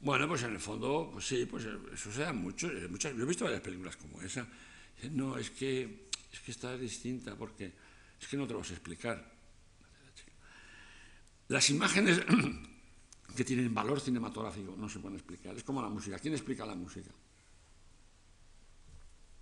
[0.00, 2.68] bueno, pues en el fondo, pues sí, pues eso se mucho.
[2.88, 4.46] Muchas, yo he visto varias películas como esa.
[5.10, 7.72] No, es que, es que distinta porque
[8.20, 9.32] es que no te lo vas a explicar.
[11.48, 12.20] Las imágenes
[13.36, 15.56] que tienen valor cinematográfico no se pueden explicar.
[15.56, 16.18] Es como la música.
[16.18, 17.10] ¿Quién explica la música?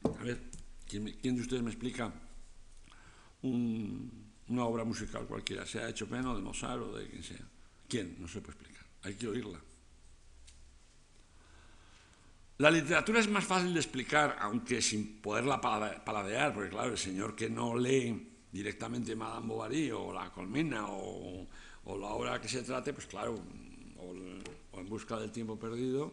[0.05, 0.51] A ver,
[0.87, 2.13] ¿quién, de ustedes me explica
[3.43, 7.49] una obra musical cualquiera, sea de Chopin o de Mozart o de quien sea?
[7.89, 8.17] ¿Quién?
[8.19, 8.87] No se puede explicar.
[9.03, 9.61] Hay que oírla.
[12.59, 17.37] La literatura es más fácil de explicar, aunque sin poderla paladear, porque claro, el señor
[17.37, 21.47] que no lee directamente Madame Bovary o La Colmena o
[21.87, 23.39] o la obra que se trate, pues claro,
[23.99, 26.13] o, en busca del tiempo perdido,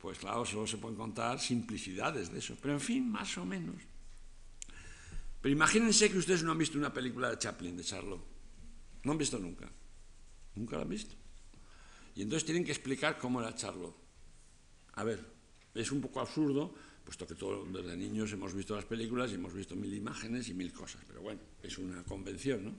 [0.00, 2.56] pues claro, solo se pueden contar simplicidades de eso.
[2.60, 3.76] Pero en fin, más o menos.
[5.40, 8.24] Pero imagínense que ustedes no han visto una película de Chaplin, de Charlot.
[9.04, 9.70] No han visto nunca.
[10.54, 11.14] Nunca la han visto.
[12.14, 13.94] Y entonces tienen que explicar cómo era Charlot.
[14.94, 15.24] A ver,
[15.74, 16.74] es un poco absurdo,
[17.04, 20.54] puesto que todos desde niños hemos visto las películas y hemos visto mil imágenes y
[20.54, 21.02] mil cosas.
[21.06, 22.74] Pero bueno, es una convención, ¿no?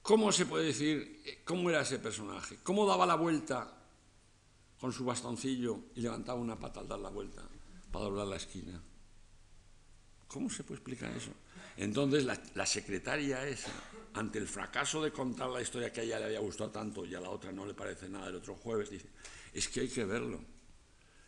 [0.00, 2.58] ¿Cómo se puede decir cómo era ese personaje?
[2.62, 3.77] ¿Cómo daba la vuelta
[4.80, 7.42] con su bastoncillo y levantaba una pata al dar la vuelta
[7.90, 8.80] para doblar la esquina?
[10.26, 11.32] ¿Cómo se puede explicar eso?
[11.76, 13.72] Entonces la, secretaria esa,
[14.14, 17.14] ante el fracaso de contar la historia que a ella le había gustado tanto y
[17.14, 19.08] a la otra no le parece nada el otro jueves, dice,
[19.52, 20.44] es que hay que verlo,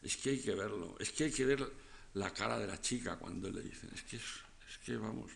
[0.02, 1.72] es que hay que verlo, es que hay que ver
[2.14, 5.30] la cara de la chica cuando le dicen, es que, es que vamos.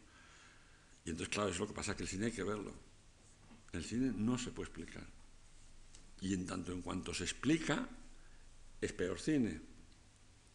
[1.05, 2.73] Y entonces, claro, es lo que pasa, que el cine hay que verlo.
[3.73, 5.07] El cine no se puede explicar.
[6.21, 7.89] Y en tanto en cuanto se explica,
[8.85, 9.61] es peor cine.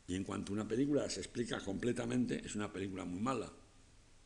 [0.07, 3.51] Y en cuanto una película se explica completamente, es una película muy mala.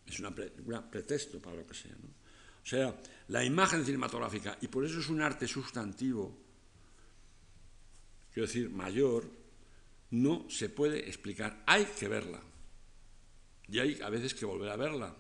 [0.06, 1.92] Es una película pretexto para lo que sea.
[1.92, 2.98] O sea,
[3.28, 6.38] la imagen cinematográfica, y por eso es un arte sustantivo,
[8.32, 9.30] quiero decir, mayor,
[10.12, 11.64] no se puede explicar.
[11.66, 12.42] Hay que verla.
[13.68, 15.16] Y hay a veces que volver a verla.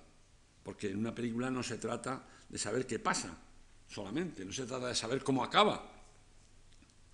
[0.64, 3.38] Porque en una película no se trata de saber qué pasa
[3.88, 5.93] solamente, no se trata de saber cómo acaba.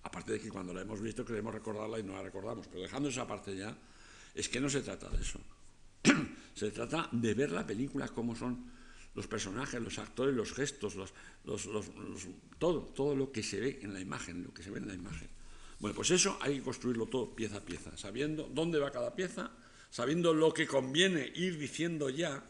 [0.02, 3.08] Aparte de que cuando la hemos visto queremos recordarla y no la recordamos, pero dejando
[3.08, 3.76] esa parte ya,
[4.34, 5.40] es que no se trata de eso.
[6.54, 8.70] se trata de ver la película, cómo son
[9.14, 11.12] los personajes, los actores, los gestos, los,
[12.58, 14.94] todo, todo lo que se ve en la imagen, lo que se ve en la
[14.94, 15.28] imagen.
[15.80, 19.50] Bueno, pues eso hay que construirlo todo pieza a pieza, sabiendo dónde va cada pieza,
[19.90, 22.44] sabiendo lo que conviene ir diciendo ya,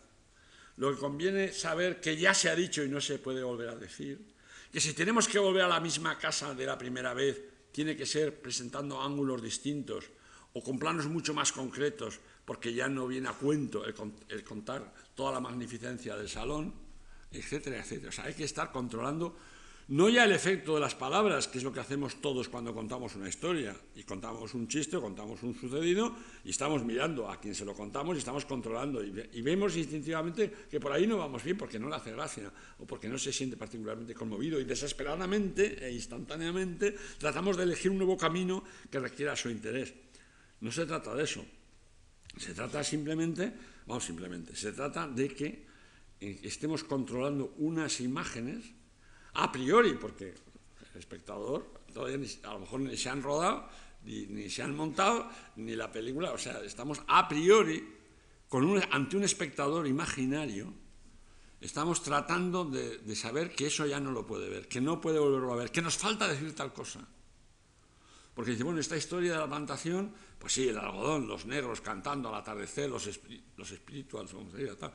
[0.76, 3.76] lo que conviene saber que ya se ha dicho y no se puede volver a
[3.76, 4.20] decir,
[4.72, 7.42] que si tenemos que volver a la misma casa de la primera vez,
[7.72, 10.10] tiene que ser presentando ángulos distintos
[10.52, 15.32] o con planos mucho más concretos, porque ya no viene a cuento el, contar toda
[15.32, 16.74] la magnificencia del salón,
[17.30, 18.08] etcétera, etcétera.
[18.08, 19.36] O sea, hay que estar controlando
[19.90, 23.16] no ya el efecto de las palabras, que es lo que hacemos todos cuando contamos
[23.16, 26.14] una historia, y contamos un chiste o contamos un sucedido,
[26.44, 30.78] y estamos mirando a quien se lo contamos y estamos controlando, y, vemos instintivamente que
[30.78, 33.56] por ahí no vamos bien porque no le hace gracia, o porque no se siente
[33.56, 39.50] particularmente conmovido, y desesperadamente e instantáneamente tratamos de elegir un nuevo camino que requiera su
[39.50, 39.92] interés.
[40.60, 41.44] No se trata de eso,
[42.36, 43.52] se trata simplemente,
[43.86, 45.66] vamos simplemente, se trata de que
[46.20, 48.78] eh, estemos controlando unas imágenes,
[49.34, 50.34] a priori, porque
[50.92, 53.68] el espectador todavía a lo mejor ni se han rodado,
[54.04, 57.96] ni, se han montado, ni la película, o sea, estamos a priori
[58.48, 60.72] con ante un espectador imaginario,
[61.60, 65.18] estamos tratando de, de, saber que eso ya no lo puede ver, que no puede
[65.18, 67.06] volverlo a ver, que nos falta decir tal cosa.
[68.34, 72.30] Porque dice, bueno, esta historia de la plantación, pues sí, el algodón, los negros cantando
[72.30, 73.20] al atardecer, los,
[73.56, 74.34] los espirituales,
[74.78, 74.94] tal.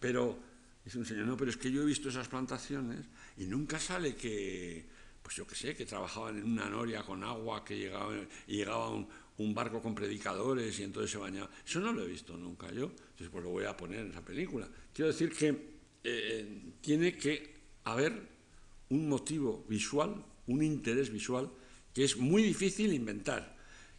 [0.00, 0.36] Pero
[0.84, 3.06] Dice un señor, no, pero es que yo he visto esas plantaciones
[3.38, 4.84] y nunca sale que,
[5.22, 8.12] pues yo qué sé, que trabajaban en una noria con agua, que llegaba,
[8.46, 11.48] llegaba un, barco con predicadores y entonces se bañaba.
[11.66, 14.22] Eso no lo he visto nunca yo, entonces pues lo voy a poner en esa
[14.22, 14.68] película.
[14.92, 15.74] Quiero decir que
[16.04, 17.54] eh, tiene que
[17.84, 18.28] haber
[18.90, 21.50] un motivo visual, un interés visual,
[21.94, 23.56] que es muy difícil inventar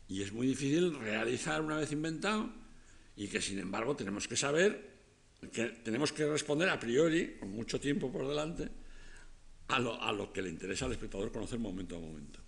[0.07, 2.51] y es muy difícil realizar una vez inventado
[3.15, 4.94] y que sin embargo tenemos que saber
[5.47, 8.69] tenemos que responder a priori, con mucho tiempo por delante,
[9.67, 9.79] a
[10.11, 12.39] lo, que le interesa al espectador conocer momento a momento.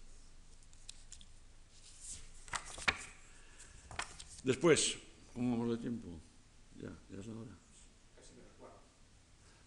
[4.43, 4.97] Después,
[5.33, 6.07] ¿cómo vamos de tiempo?
[6.77, 7.51] Ya, ya es la hora.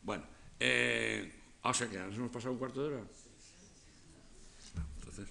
[0.03, 0.25] Bueno,
[0.59, 3.07] eh, o sea que nos hemos pasado un cuarto de hora.
[4.97, 5.29] Entonces,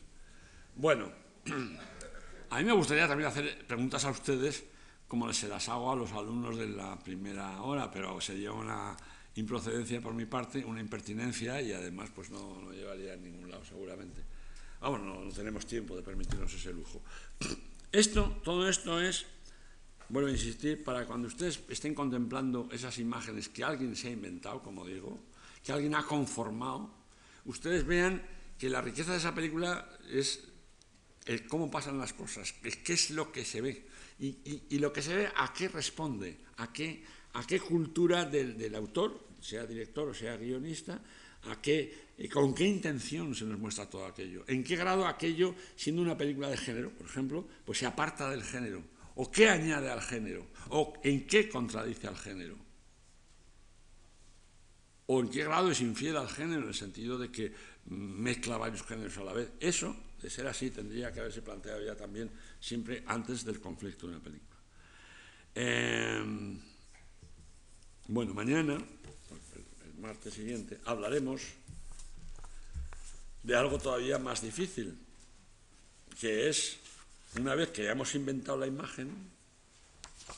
[0.75, 1.11] bueno,
[2.49, 4.65] a mí me gustaría también hacer preguntas a ustedes
[5.09, 8.95] como se las hago a los alumnos de la primera hora, pero sería una
[9.35, 13.65] improcedencia por mi parte, una impertinencia y además pues no, no llevaría a ningún lado
[13.65, 14.21] seguramente.
[14.79, 17.01] Vamos, no, no tenemos tiempo de permitirnos ese lujo.
[17.91, 19.25] Esto, todo esto es,
[20.09, 24.61] vuelvo a insistir, para cuando ustedes estén contemplando esas imágenes que alguien se ha inventado,
[24.61, 25.17] como digo,
[25.63, 26.87] que alguien ha conformado,
[27.45, 28.21] ustedes vean
[28.59, 30.43] que la riqueza de esa película es
[31.25, 35.15] el cómo pasan las cosas, qué es lo que se ve y, lo que se
[35.15, 40.35] ve a qué responde, a qué, a qué cultura del, autor, sea director o sea
[40.35, 41.01] guionista,
[41.43, 45.55] a qué, eh, con qué intención se nos muestra todo aquello, en qué grado aquello,
[45.75, 48.83] siendo una película de género, por ejemplo, pues se aparta del género,
[49.15, 52.57] o qué añade al género, o en qué contradice al género,
[55.05, 57.53] o en qué grado es infiel al género, en el sentido de que
[57.85, 59.49] mezcla varios géneros a la vez.
[59.59, 62.29] Eso, de ser así, tendría que haberse planteado ya también
[62.59, 64.59] siempre antes del conflicto de una película.
[65.55, 66.59] Em,
[68.07, 71.41] bueno, mañana, el martes siguiente, hablaremos
[73.43, 74.97] de algo todavía más difícil,
[76.19, 76.77] que es,
[77.37, 79.09] una vez que ya hemos inventado la imagen,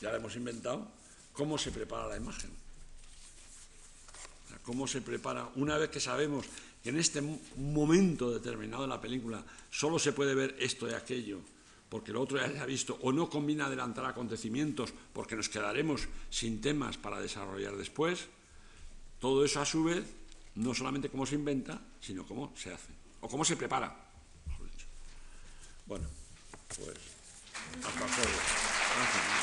[0.00, 0.88] ya la hemos inventado,
[1.32, 2.50] cómo se prepara la imagen.
[4.62, 6.46] cómo se prepara, una vez que sabemos
[6.82, 7.22] que en este
[7.56, 11.40] momento determinado de la película solo se puede ver esto y aquello,
[11.88, 16.08] porque lo otro ya se ha visto, o no combina adelantar acontecimientos porque nos quedaremos
[16.30, 18.26] sin temas para desarrollar después,
[19.20, 20.04] todo eso a su vez,
[20.56, 23.94] no solamente cómo se inventa, sino cómo se hace, o cómo se prepara.
[25.86, 26.08] Bueno,
[26.68, 26.96] pues
[27.84, 28.38] hasta luego.
[28.96, 29.41] Gracias.